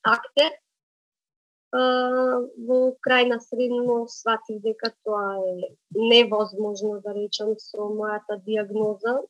актер 0.02 0.52
во 1.72 2.78
крај 3.06 3.28
на 3.28 3.38
средно 3.40 4.06
сватив 4.08 4.60
дека 4.62 4.92
тоа 5.04 5.40
е 5.40 5.70
невозможно 5.92 7.00
да 7.00 7.14
речам 7.16 7.54
со 7.58 7.88
мојата 7.88 8.36
диагноза. 8.44 9.22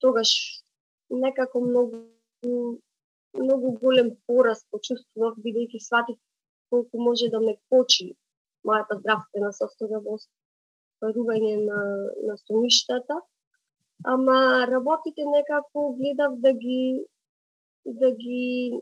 Тогаш 0.00 0.30
некако 1.10 1.60
многу 1.60 2.02
многу 3.34 3.70
голем 3.82 4.10
пораз 4.26 4.64
почувствував 4.70 5.38
бидејќи 5.44 5.80
сватив 5.80 6.18
колку 6.70 6.98
може 6.98 7.28
да 7.30 7.40
ме 7.40 7.56
кочи 7.70 8.14
мојата 8.66 8.98
здравствена 8.98 9.50
состојба 9.54 10.00
во 10.06 10.18
спарување 10.18 11.56
на, 11.64 11.80
на 12.28 12.36
сумиштата. 12.46 13.20
Ама 14.04 14.66
работите 14.70 15.24
некако 15.24 15.92
гледав 15.98 16.38
да 16.46 16.52
ги 16.52 17.06
да 17.84 18.10
ги 18.10 18.80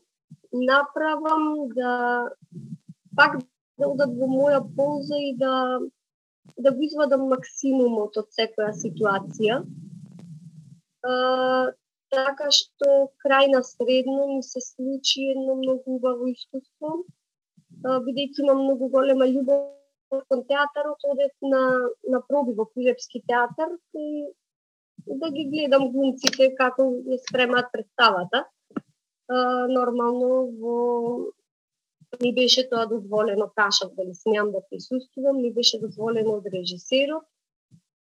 направам 0.52 1.68
да 1.68 2.30
пак 3.16 3.38
да 3.78 3.88
одат 3.88 4.12
во 4.18 4.28
моја 4.28 4.60
полза 4.76 5.18
и 5.18 5.34
да 5.36 5.80
да 6.58 6.72
го 6.72 6.82
извадам 6.84 7.28
максимумот 7.30 8.16
од 8.20 8.28
секоја 8.36 8.72
ситуација. 8.76 9.62
А, 11.02 11.12
така 12.12 12.50
што 12.54 12.88
крај 13.24 13.50
на 13.54 13.62
средно 13.66 14.26
ми 14.34 14.42
се 14.42 14.60
случи 14.60 15.30
едно 15.34 15.54
многу 15.60 15.96
убаво 15.98 16.28
искуство. 16.28 17.04
Бидејќи 17.82 18.44
имам 18.44 18.64
многу 18.66 18.88
голема 18.88 19.26
љубов 19.30 19.70
кон 20.28 20.44
театарот, 20.46 21.00
одев 21.08 21.32
на, 21.42 21.62
на 22.12 22.20
проби 22.28 22.52
во 22.58 22.68
Филепски 22.74 23.22
театар 23.26 23.70
и 23.94 24.26
да 25.06 25.30
ги 25.30 25.44
гледам 25.52 25.88
глумците 25.92 26.52
како 26.58 26.90
ја 27.08 27.18
спремат 27.28 27.72
представата 27.72 28.44
нормално 29.68 30.28
во 30.60 30.78
ми 32.20 32.34
беше 32.34 32.68
тоа 32.68 32.86
дозволено, 32.86 33.50
прашав 33.56 33.94
дали 33.96 34.14
смеам 34.14 34.52
да 34.52 34.60
присуствувам, 34.70 35.42
ми 35.42 35.52
беше 35.52 35.80
дозволено 35.80 36.36
од 36.38 36.46
режисерот 36.54 37.24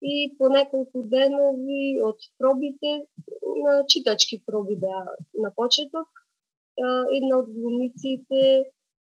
и 0.03 0.35
по 0.39 0.49
неколку 0.49 1.03
денови 1.07 2.01
од 2.03 2.19
пробите, 2.39 3.07
на 3.65 3.85
читачки 3.87 4.43
проби 4.47 4.77
беа 4.77 5.05
на 5.35 5.53
почеток, 5.55 6.09
една 7.15 7.39
од 7.39 7.51
глумиците 7.55 8.65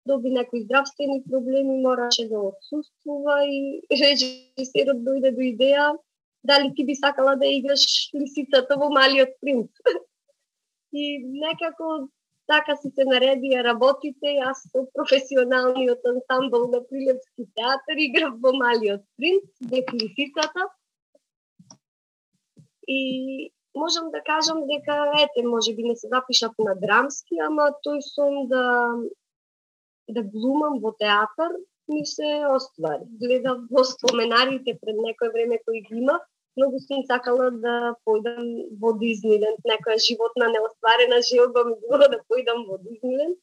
доби 0.06 0.30
некои 0.30 0.62
здравствени 0.62 1.22
проблеми, 1.30 1.80
мораше 1.82 2.28
да 2.28 2.38
отсутствува 2.38 3.44
и 3.48 3.80
режисерот 4.04 5.00
дојде 5.06 5.32
до 5.32 5.40
идеја 5.40 5.94
дали 6.44 6.74
ти 6.76 6.84
би 6.84 6.94
сакала 6.94 7.36
да 7.36 7.46
играш 7.46 8.10
лисицата 8.14 8.76
во 8.76 8.90
Малиот 8.90 9.40
принц. 9.40 9.70
и 10.94 11.06
некако 11.26 12.08
така 12.46 12.76
си 12.76 12.90
се 12.94 13.06
наредија 13.08 13.64
работите, 13.64 14.36
јас 14.38 14.62
со 14.70 14.84
професионалниот 14.96 16.06
ансамбл 16.12 16.68
на 16.74 16.80
Прилепски 16.88 17.46
театар 17.58 18.00
играв 18.06 18.38
во 18.44 18.52
Малиот 18.52 19.04
принц, 19.16 19.48
бев. 19.72 19.90
И 22.86 23.50
можам 23.74 24.10
да 24.10 24.20
кажам 24.22 24.66
дека, 24.68 25.12
ете, 25.24 25.46
може 25.46 25.74
би 25.74 25.82
не 25.82 25.96
се 25.96 26.08
запишав 26.08 26.52
на 26.58 26.74
драмски, 26.74 27.40
ама 27.40 27.70
тој 27.86 28.00
сон 28.14 28.48
да 28.48 28.64
да 30.08 30.22
глумам 30.22 30.80
во 30.80 30.92
театар 30.92 31.52
ми 31.88 32.06
се 32.06 32.44
оствари. 32.50 33.04
Гледав 33.20 33.64
во 33.70 33.84
споменарите 33.84 34.76
пред 34.80 34.96
некој 35.00 35.32
време 35.32 35.58
кои 35.64 35.80
ги 35.80 36.00
имав, 36.00 36.20
многу 36.56 36.78
сум 36.80 37.02
сакала 37.08 37.50
да 37.64 37.94
појдам 38.06 38.46
во 38.80 38.92
Дизниленд, 39.00 39.60
некоја 39.70 39.98
животна 40.06 40.48
неостварена 40.52 41.20
желба 41.30 41.64
ми 41.68 41.74
било 41.82 42.08
да 42.12 42.20
појдам 42.30 42.64
во 42.68 42.78
Дизниленд. 42.78 43.38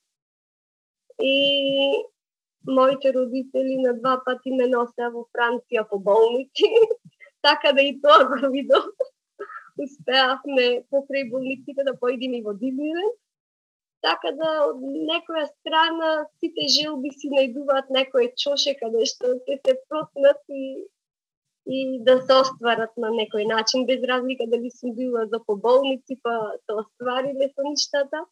И 1.20 2.04
моите 2.68 3.14
родители 3.14 3.78
на 3.78 3.94
два 3.94 4.22
пати 4.26 4.52
ме 4.52 4.68
носеа 4.68 5.10
во 5.16 5.26
Франција 5.36 5.88
по 5.90 6.00
болници, 6.00 6.70
така 7.48 7.74
да 7.74 7.82
и 7.82 7.98
тоа 8.02 8.28
го 8.30 8.52
видов. 8.52 8.86
Успеавме 9.84 10.86
покрај 10.94 11.30
болниците 11.32 11.84
да 11.84 11.98
појдем 12.06 12.40
во 12.46 12.54
Дизниленд. 12.54 13.18
Така 14.02 14.32
да 14.34 14.52
од 14.66 14.80
некоја 14.82 15.46
страна 15.50 16.12
сите 16.40 16.66
желби 16.76 17.12
си 17.14 17.30
најдуваат 17.30 17.92
некој 17.94 18.32
чоше 18.44 18.74
каде 18.80 19.06
што 19.06 19.36
ќе 19.46 19.60
се 19.66 19.76
протнат 19.90 20.42
и 20.50 20.88
и 21.66 22.00
да 22.04 22.22
се 22.22 22.34
остварат 22.34 22.96
на 22.98 23.12
некој 23.14 23.46
начин, 23.48 23.86
без 23.86 24.02
разлика 24.04 24.48
дали 24.48 24.72
сум 24.72 24.96
била 24.96 25.26
за 25.26 25.40
поболници, 25.46 26.18
па 26.24 26.54
се 26.66 26.80
оствариле 26.84 27.52
со 27.54 27.68
ништата. 27.68 28.26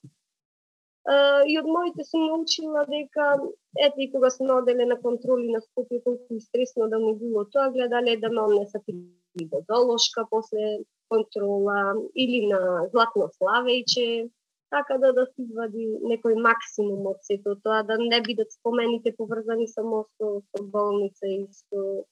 и 1.48 1.56
од 1.58 1.66
моите 1.66 2.04
сум 2.06 2.26
научила 2.28 2.86
дека, 2.86 3.40
ете 3.78 4.04
и 4.04 4.12
кога 4.12 4.30
сум 4.30 4.50
оделе 4.54 4.86
на 4.86 4.98
контроли 5.02 5.48
на 5.50 5.62
Скопје, 5.62 6.04
колку 6.04 6.36
и 6.36 6.42
стресно 6.42 6.90
да 6.90 7.00
ми 7.00 7.16
било 7.18 7.46
тоа, 7.46 7.72
гледале 7.72 8.18
да 8.18 8.30
ме 8.30 8.42
однесат 8.42 8.84
и 8.88 9.46
до 9.46 9.64
Золошка 9.70 10.26
после 10.30 10.80
контрола, 11.10 11.96
или 12.16 12.48
на 12.48 12.90
Златно 12.92 13.30
Славејче, 13.42 14.30
така 14.70 14.98
да 14.98 15.14
да 15.14 15.26
се 15.26 15.42
извади 15.42 15.88
некој 16.12 16.36
максимум 16.36 17.08
од 17.14 17.24
сето 17.26 17.56
тоа, 17.64 17.82
да 17.84 17.98
не 17.98 18.22
бидат 18.22 18.52
спомените 18.54 19.16
поврзани 19.18 19.68
само 19.68 20.06
со, 20.18 20.42
со 20.52 20.64
болница 20.64 21.26
и 21.26 21.48
со 21.50 22.06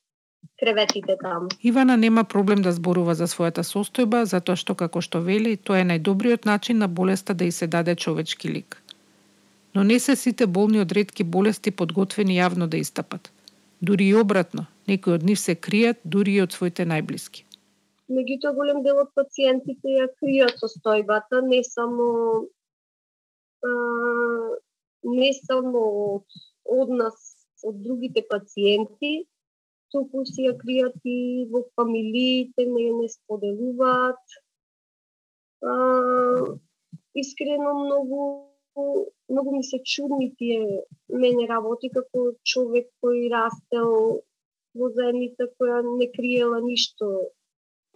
креветите 0.60 1.18
таму. 1.22 1.50
Ивана 1.64 1.98
нема 1.98 2.24
проблем 2.24 2.62
да 2.62 2.72
зборува 2.72 3.16
за 3.16 3.28
својата 3.28 3.64
состојба, 3.68 4.24
затоа 4.26 4.56
што 4.56 4.76
како 4.76 5.02
што 5.02 5.22
вели, 5.22 5.58
тоа 5.58 5.82
е 5.82 5.88
најдобриот 5.92 6.46
начин 6.46 6.78
на 6.78 6.88
болеста 6.88 7.34
да 7.34 7.46
и 7.46 7.52
се 7.52 7.68
даде 7.68 7.96
човечки 7.96 8.50
лик. 8.50 8.82
Но 9.76 9.84
не 9.84 10.00
се 10.00 10.16
сите 10.16 10.48
болни 10.48 10.80
од 10.80 10.92
редки 10.92 11.24
болести 11.24 11.72
подготвени 11.72 12.40
јавно 12.40 12.68
да 12.68 12.78
истапат. 12.78 13.32
Дури 13.82 14.08
и 14.10 14.16
обратно, 14.16 14.66
некои 14.88 15.14
од 15.14 15.24
нив 15.24 15.40
се 15.40 15.56
кријат 15.56 16.02
дури 16.04 16.40
и 16.40 16.42
од 16.42 16.52
своите 16.52 16.86
најблиски. 16.86 17.44
Меѓутоа 18.10 18.56
голем 18.56 18.84
дел 18.84 19.04
од 19.04 19.12
пациентите 19.14 19.98
ја 20.00 20.08
кријат 20.22 20.58
состојбата, 20.64 21.42
не 21.44 21.60
само 21.64 22.08
а, 23.68 23.70
не 25.04 25.32
само 25.34 25.82
од, 26.16 26.38
од 26.66 26.90
нас, 26.90 27.18
од 27.64 27.82
другите 27.84 28.24
пациенти, 28.30 29.28
туку 29.92 30.26
си 30.26 30.48
ја 30.48 30.54
кријат 30.62 31.00
и 31.06 31.48
во 31.52 31.64
фамилиите, 31.76 32.66
не 32.76 32.86
не 33.00 33.08
споделуваат. 33.16 34.24
А, 35.62 35.74
искрено 37.16 37.74
многу 37.86 38.22
многу 39.30 39.52
ми 39.56 39.64
се 39.64 39.78
чудни 39.84 40.36
тие 40.38 40.84
мене 41.10 41.48
работи 41.50 41.90
како 41.94 42.34
човек 42.52 42.92
кој 43.02 43.30
растел 43.34 44.22
во 44.78 44.90
заедница 44.98 45.50
која 45.58 45.82
не 45.88 46.08
криела 46.14 46.60
ништо 46.62 47.08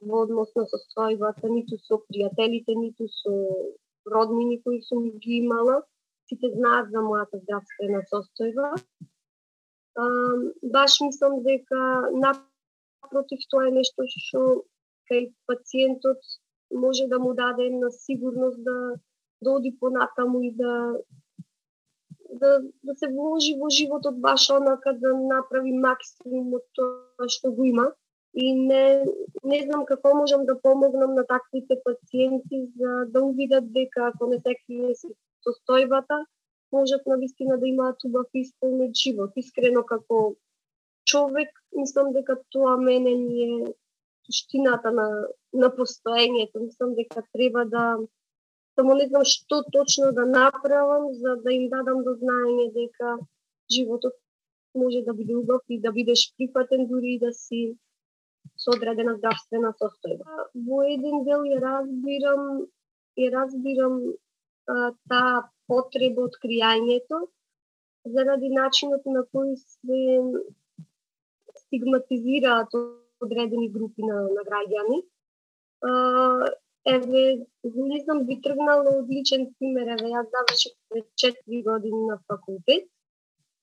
во 0.01 0.23
однос 0.25 0.49
на 0.57 0.65
состојбата, 0.73 1.49
ниту 1.53 1.77
со 1.85 1.99
пријателите, 2.09 2.73
ниту 2.73 3.05
со 3.13 3.33
роднини 4.13 4.57
кои 4.63 4.81
сум 4.87 5.11
ги 5.21 5.37
имала. 5.43 5.81
Сите 6.29 6.49
знаат 6.55 6.89
за 6.89 7.05
мојата 7.05 7.37
здравствена 7.43 8.01
состојба 8.09 8.73
баш 10.63 10.99
мислам 11.01 11.41
дека 11.43 12.09
напротив 12.11 13.39
тоа 13.49 13.67
е 13.67 13.75
нешто 13.79 14.07
што 14.07 14.63
кај 15.11 15.31
пациентот 15.47 16.19
може 16.71 17.07
да 17.07 17.19
му 17.19 17.33
даде 17.33 17.65
една 17.67 17.89
сигурност 17.91 18.63
да, 18.63 18.95
да 19.41 19.51
оди 19.51 19.75
понатаму 19.79 20.41
и 20.41 20.51
да 20.51 20.95
да, 22.31 22.61
да 22.83 22.95
се 22.95 23.07
вложи 23.07 23.57
во 23.59 23.69
животот 23.69 24.21
баш 24.21 24.49
онака 24.49 24.93
да 24.93 25.13
направи 25.13 25.71
максимум 25.71 26.53
од 26.59 26.65
тоа 26.75 27.27
што 27.27 27.51
го 27.51 27.65
има. 27.65 27.91
И 28.33 28.53
не, 28.55 29.03
не 29.43 29.59
знам 29.65 29.83
како 29.85 30.13
можам 30.15 30.45
да 30.45 30.55
помогнам 30.61 31.15
на 31.15 31.25
таквите 31.27 31.75
пациенти 31.83 32.61
за 32.79 33.05
да 33.11 33.23
увидат 33.23 33.73
дека 33.73 34.07
ако 34.07 34.29
не 34.31 34.39
се 34.39 34.55
крие 34.55 34.93
состојбата, 35.43 36.23
можат 36.71 37.05
на 37.05 37.17
вистина 37.17 37.59
да 37.59 37.67
имаат 37.67 38.03
убав 38.03 38.27
и 38.33 38.41
исполнет 38.41 38.95
живот. 38.95 39.31
Искрено 39.35 39.83
како 39.83 40.35
човек, 41.05 41.49
мислам 41.75 42.13
дека 42.13 42.37
тоа 42.51 42.77
мене 42.77 43.15
ни 43.15 43.43
е 43.43 43.73
суштината 44.25 44.91
на, 44.91 45.07
на 45.53 45.69
постоењето. 45.75 46.63
Мислам 46.63 46.95
дека 46.95 47.23
треба 47.33 47.65
да, 47.65 47.85
да 47.97 48.07
само 48.75 48.95
не 48.95 49.07
знам 49.07 49.23
што 49.27 49.63
точно 49.71 50.11
да 50.17 50.25
направам 50.25 51.13
за 51.13 51.35
да 51.43 51.53
им 51.53 51.69
дадам 51.69 52.03
до 52.07 52.15
знаење 52.23 52.71
дека 52.73 53.17
животот 53.71 54.13
може 54.75 55.01
да 55.05 55.13
биде 55.13 55.35
убав 55.35 55.61
и 55.69 55.79
да 55.81 55.91
бидеш 55.91 56.33
прифатен 56.37 56.87
дури 56.87 57.15
и 57.15 57.19
да 57.19 57.33
си 57.33 57.75
со 58.57 58.71
одредена 58.75 59.15
здравствена 59.17 59.73
состојба. 59.81 60.47
Во 60.67 60.83
еден 60.87 61.23
дел 61.27 61.43
ја 61.45 61.59
разбирам, 61.61 62.65
ја 63.19 63.29
разбирам 63.35 63.97
а, 64.67 64.93
таа 65.09 65.49
потреба 65.71 66.27
од 66.29 66.39
кријањето 66.43 67.21
заради 68.15 68.49
начинот 68.49 69.05
на 69.15 69.23
кој 69.33 69.55
се 69.61 70.01
стигматизираат 71.63 72.73
одредени 73.21 73.69
групи 73.69 74.03
на, 74.03 74.23
на 74.35 74.43
граѓани. 74.49 74.99
еве, 76.85 77.45
не 77.63 77.99
знам, 78.03 78.25
би 78.25 78.41
тргнал 78.41 78.87
одличен 78.91 79.45
пример, 79.59 79.93
еве, 79.97 80.09
јас 80.15 80.29
завршив 80.35 80.73
пред 80.89 81.05
4 81.23 81.63
години 81.63 82.01
на 82.07 82.17
факултет 82.27 82.87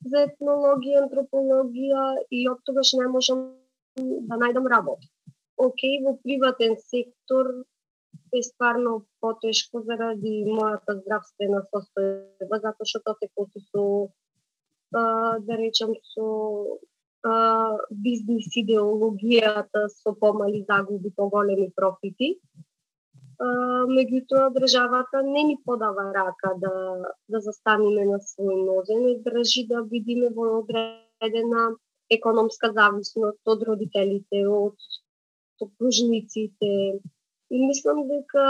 за 0.06 0.24
етнологија, 0.28 1.02
антропологија 1.04 2.04
и 2.30 2.44
од 2.48 2.60
тогаш 2.64 2.92
не 3.00 3.08
можам 3.14 3.42
да 4.30 4.38
најдам 4.38 4.68
работа. 4.70 5.06
Океј, 5.58 6.04
во 6.04 6.14
приватен 6.22 6.76
сектор 6.78 7.50
е 8.32 8.42
стварно 8.42 8.92
потешко 9.20 9.82
заради 9.86 10.44
мојата 10.46 10.98
здравствена 11.00 11.64
состојба, 11.72 12.60
затоа 12.64 12.90
што 12.90 13.00
тоа 13.04 13.16
се 13.20 13.28
коси 13.34 13.62
со, 13.70 13.84
а, 14.92 15.02
да 15.46 15.58
речам, 15.60 15.94
со 16.12 16.26
а, 17.22 17.78
бизнис 17.90 18.48
идеологијата 18.62 19.88
со 19.94 20.14
помали 20.14 20.64
загуби, 20.68 21.12
поголеми 21.16 21.70
профити. 21.74 22.38
А, 23.38 23.48
меѓутоа, 23.90 24.52
државата 24.54 25.22
не 25.22 25.42
ни 25.50 25.58
подава 25.64 26.08
рака 26.14 26.54
да, 26.62 26.72
да 27.28 27.40
застанеме 27.40 28.06
на 28.12 28.18
свој 28.30 28.64
нозе, 28.64 28.96
не 29.02 29.18
држи 29.22 29.66
да 29.68 29.82
видиме 29.82 30.30
во 30.34 30.48
одредена 30.60 31.68
економска 32.10 32.72
зависност 32.72 33.52
од 33.52 33.62
родителите, 33.68 34.46
од 34.48 34.74
сопружниците, 35.60 36.98
И 37.50 37.66
мислам 37.66 38.08
дека 38.08 38.44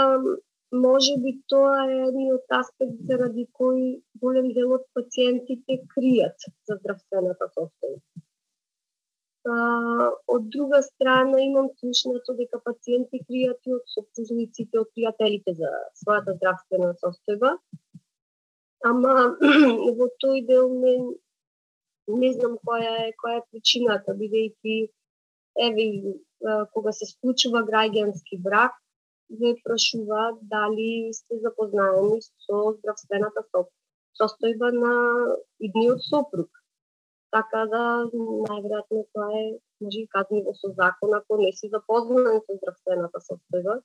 може 0.71 1.13
би 1.23 1.31
тоа 1.49 1.75
е 1.89 1.99
едниот 2.07 2.55
аспект 2.61 2.97
заради 3.11 3.45
кој 3.59 3.77
голем 4.21 4.49
дел 4.57 4.73
од 4.77 4.83
пациентите 4.97 5.79
кријат 5.93 6.49
за 6.67 6.75
здравствената 6.81 7.47
состојба. 7.55 8.01
од 10.35 10.49
друга 10.53 10.81
страна 10.83 11.39
имам 11.41 11.69
слушнато 11.79 12.33
дека 12.41 12.59
пациенти 12.65 13.21
кријат 13.29 13.59
и 13.65 13.73
од 13.77 13.85
сопружниците, 13.93 14.79
од 14.79 14.89
пријателите 14.95 15.55
за 15.61 15.71
својата 16.01 16.35
здравствена 16.35 16.91
состојба. 17.03 17.55
Ама 18.91 19.13
во 19.97 20.07
тој 20.23 20.45
дел 20.51 20.69
не, 20.83 20.95
не 22.21 22.33
знам 22.35 22.59
која 22.67 23.07
е 23.07 23.13
која 23.23 23.39
е 23.39 23.47
причината, 23.51 24.13
бидејќи 24.21 24.77
еве 25.67 25.87
кога 26.73 26.91
се 26.91 27.05
склучува 27.09 27.63
граѓански 27.67 28.39
брак, 28.43 28.75
ве 29.29 29.55
прашуваат 29.63 30.39
дали 30.41 31.13
сте 31.13 31.39
запознаени 31.43 32.21
со 32.45 32.73
здравствената 32.77 33.43
состојба 34.19 34.71
на 34.75 34.93
идниот 35.59 36.01
сопруг. 36.03 36.49
Така 37.31 37.65
да, 37.71 37.83
најверојатно 38.13 39.03
тоа 39.13 39.29
е 39.41 39.45
може 39.81 40.05
казниво 40.15 40.53
со 40.53 40.73
закон 40.79 41.13
ако 41.13 41.37
не 41.37 41.51
си 41.53 41.69
запознан 41.69 42.41
со 42.47 42.57
здравствената 42.57 43.21
состојба. 43.29 43.81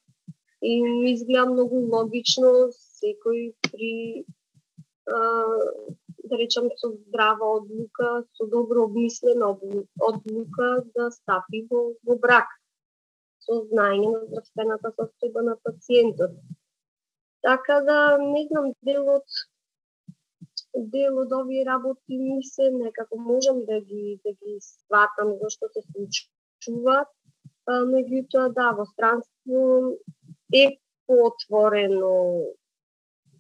И 0.62 0.82
ми 0.82 1.12
изгледа 1.12 1.51
многу 1.51 1.84
логично 1.92 2.70
секој 2.72 3.53
при 3.68 4.24
а, 5.07 5.18
да 6.24 6.38
речам 6.40 6.70
со 6.80 6.88
здрава 6.92 7.57
одлука, 7.59 8.24
со 8.32 8.47
добро 8.47 8.84
обмислена 8.84 9.53
одлука 10.01 10.68
да 10.97 11.11
стапи 11.11 11.66
во, 11.70 11.92
во 12.07 12.16
брак 12.16 12.49
со 13.45 13.61
знаење 13.70 14.11
на 14.12 14.20
здравствената 14.26 14.92
состојба 14.99 15.42
на 15.49 15.57
пациентот. 15.66 16.36
Така 17.45 17.80
да, 17.88 17.99
не 18.18 18.47
знам, 18.49 18.72
делот 18.88 19.42
дел 20.95 21.18
од 21.22 21.32
овие 21.32 21.64
работи 21.66 22.18
ми 22.18 22.42
се 22.42 22.70
некако 22.70 23.18
можам 23.18 23.64
да 23.64 23.80
ги 23.80 24.20
да 24.24 24.32
ги 24.32 24.59
сватам 24.61 25.36
зашто 25.42 25.68
се 25.74 25.82
случуваат, 25.90 27.09
меѓутоа 27.68 28.49
да 28.59 28.72
во 28.78 28.86
странство 28.86 29.61
е 30.53 30.64
поотворено 31.07 32.14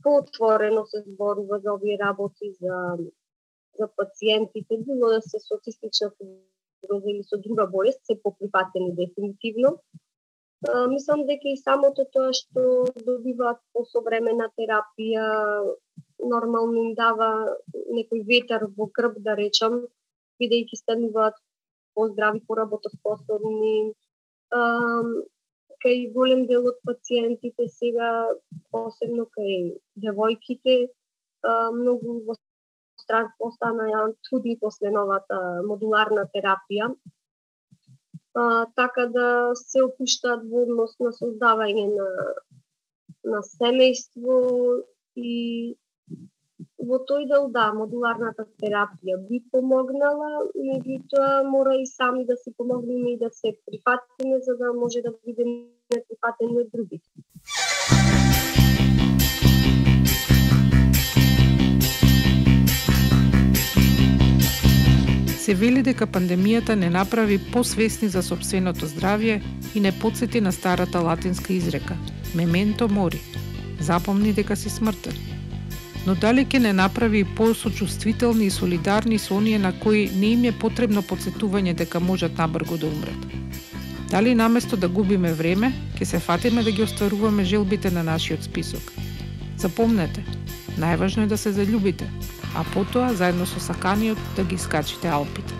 поотворено 0.04 0.84
се 0.86 1.02
зборува 1.06 1.58
за 1.58 1.72
овие 1.74 1.98
работи 1.98 2.52
за 2.60 2.96
за 3.78 3.88
пациентите, 3.96 4.78
било 4.78 5.08
да 5.08 5.22
се 5.22 5.38
со 5.40 5.58
цистична 5.64 6.10
фиброза 6.84 7.10
или 7.10 7.22
со 7.22 7.38
друга 7.38 7.66
болест, 7.66 8.00
се 8.04 8.20
поприфатени 8.22 8.94
дефинитивно. 8.94 9.78
А, 10.68 10.86
мислам 10.88 11.26
дека 11.26 11.48
и 11.48 11.56
самото 11.56 12.06
тоа 12.12 12.32
што 12.32 12.86
добиваат 13.04 13.60
посовремена 13.72 14.48
терапија 14.58 15.26
нормално 16.24 16.88
им 16.88 16.94
дава 16.94 17.58
некој 17.92 18.24
ветер 18.24 18.68
во 18.76 18.88
крб 18.88 19.18
да 19.20 19.36
речам, 19.36 19.84
бидејќи 20.40 20.80
стануваат 20.80 21.36
поздрави, 21.94 22.40
поработоспособни. 22.48 23.92
Кај 25.84 26.12
голем 26.14 26.46
дел 26.48 26.66
од 26.70 26.78
пациентите 26.88 27.68
сега, 27.68 28.10
посебно 28.72 29.26
кај 29.36 29.74
девојките, 30.00 30.88
многу 31.76 32.22
во 32.24 32.36
стран 33.04 33.30
постана 33.38 34.08
трудни 34.28 34.56
после 34.60 34.90
новата 34.90 35.40
модуларна 35.68 36.26
терапија. 36.34 36.90
А, 38.34 38.66
така 38.74 39.06
да 39.14 39.28
се 39.54 39.84
опуштаат 39.84 40.42
во 40.50 40.64
однос 40.66 40.98
на 41.00 41.12
создавање 41.14 41.86
на 41.94 42.08
на 43.24 43.40
семејство 43.46 44.36
и 45.16 45.32
во 46.88 46.98
тој 47.08 47.26
дел 47.30 47.46
да, 47.52 47.70
модуларната 47.76 48.44
терапија 48.60 49.16
би 49.28 49.40
помогнала, 49.52 50.44
меѓутоа 50.54 51.42
мора 51.48 51.76
и 51.80 51.86
сами 51.88 52.26
да 52.28 52.36
се 52.36 52.52
помогнеме 52.58 53.14
и 53.14 53.18
да 53.18 53.30
се 53.32 53.54
прифатиме 53.66 54.40
за 54.48 54.56
да 54.60 54.72
може 54.72 55.02
да 55.06 55.14
бидеме 55.24 56.02
прифатени 56.10 56.60
од 56.64 56.72
другите. 56.74 57.08
Се 65.44 65.54
вели 65.54 65.82
дека 65.84 66.06
пандемијата 66.06 66.74
не 66.74 66.88
направи 66.90 67.38
посвесни 67.52 68.08
за 68.08 68.22
собственото 68.22 68.88
здравје 68.88 69.42
и 69.74 69.80
не 69.80 69.92
подсети 69.92 70.40
на 70.40 70.52
старата 70.52 71.00
латинска 71.00 71.52
изрека 71.52 71.96
«Мементо 72.34 72.88
мори»– 72.88 73.20
запомни 73.80 74.32
дека 74.32 74.56
си 74.56 74.70
смртен 74.70 75.34
но 76.06 76.14
дали 76.14 76.44
ќе 76.44 76.58
не 76.58 76.72
направи 76.72 77.20
и 77.20 77.24
посочувствителни 77.36 78.46
и 78.46 78.50
солидарни 78.50 79.18
со 79.18 79.36
оние 79.36 79.58
на 79.58 79.72
кои 79.80 80.10
не 80.16 80.32
им 80.36 80.44
е 80.44 80.52
потребно 80.52 81.02
подсетување 81.02 81.74
дека 81.74 82.00
можат 82.00 82.38
набрго 82.38 82.76
да 82.76 82.86
умрат. 82.86 83.26
Дали 84.10 84.34
наместо 84.34 84.76
да 84.76 84.88
губиме 84.88 85.32
време, 85.32 85.72
ќе 85.96 86.04
се 86.04 86.18
фатиме 86.18 86.62
да 86.62 86.72
ги 86.72 86.82
остваруваме 86.82 87.44
желбите 87.44 87.90
на 87.90 88.02
нашиот 88.04 88.44
список? 88.44 88.92
Запомнете, 89.56 90.24
најважно 90.78 91.24
е 91.24 91.32
да 91.32 91.38
се 91.38 91.52
заљубите, 91.52 92.08
а 92.54 92.64
потоа 92.64 93.14
заедно 93.14 93.46
со 93.46 93.60
саканиот 93.60 94.18
да 94.36 94.44
ги 94.44 94.58
скачите 94.58 95.08
Алпите. 95.08 95.54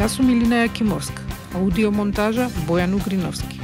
Јас 0.00 0.16
сум 0.16 0.30
Илина 0.32 0.62
Јакимовска, 0.64 1.20
аудиомонтажа 1.58 2.46
Бојан 2.64 2.94
Угриновски. 2.96 3.60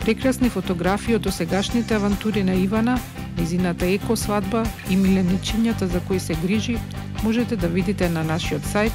Прекрасни 0.00 0.48
фотографии 0.48 1.18
од 1.18 1.26
досегашните 1.26 1.98
авантури 1.98 2.44
на 2.46 2.54
Ивана, 2.56 2.94
низината 3.38 3.86
еко 3.86 4.16
свадба 4.16 4.64
и 4.90 4.96
миленичињата 4.96 5.84
за 5.84 6.00
кои 6.00 6.20
се 6.20 6.34
грижи 6.34 6.78
можете 7.22 7.56
да 7.56 7.68
видите 7.68 8.08
на 8.08 8.24
нашиот 8.24 8.62
сајт 8.62 8.92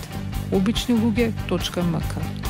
обичнилуѓе.мк. 0.51 2.40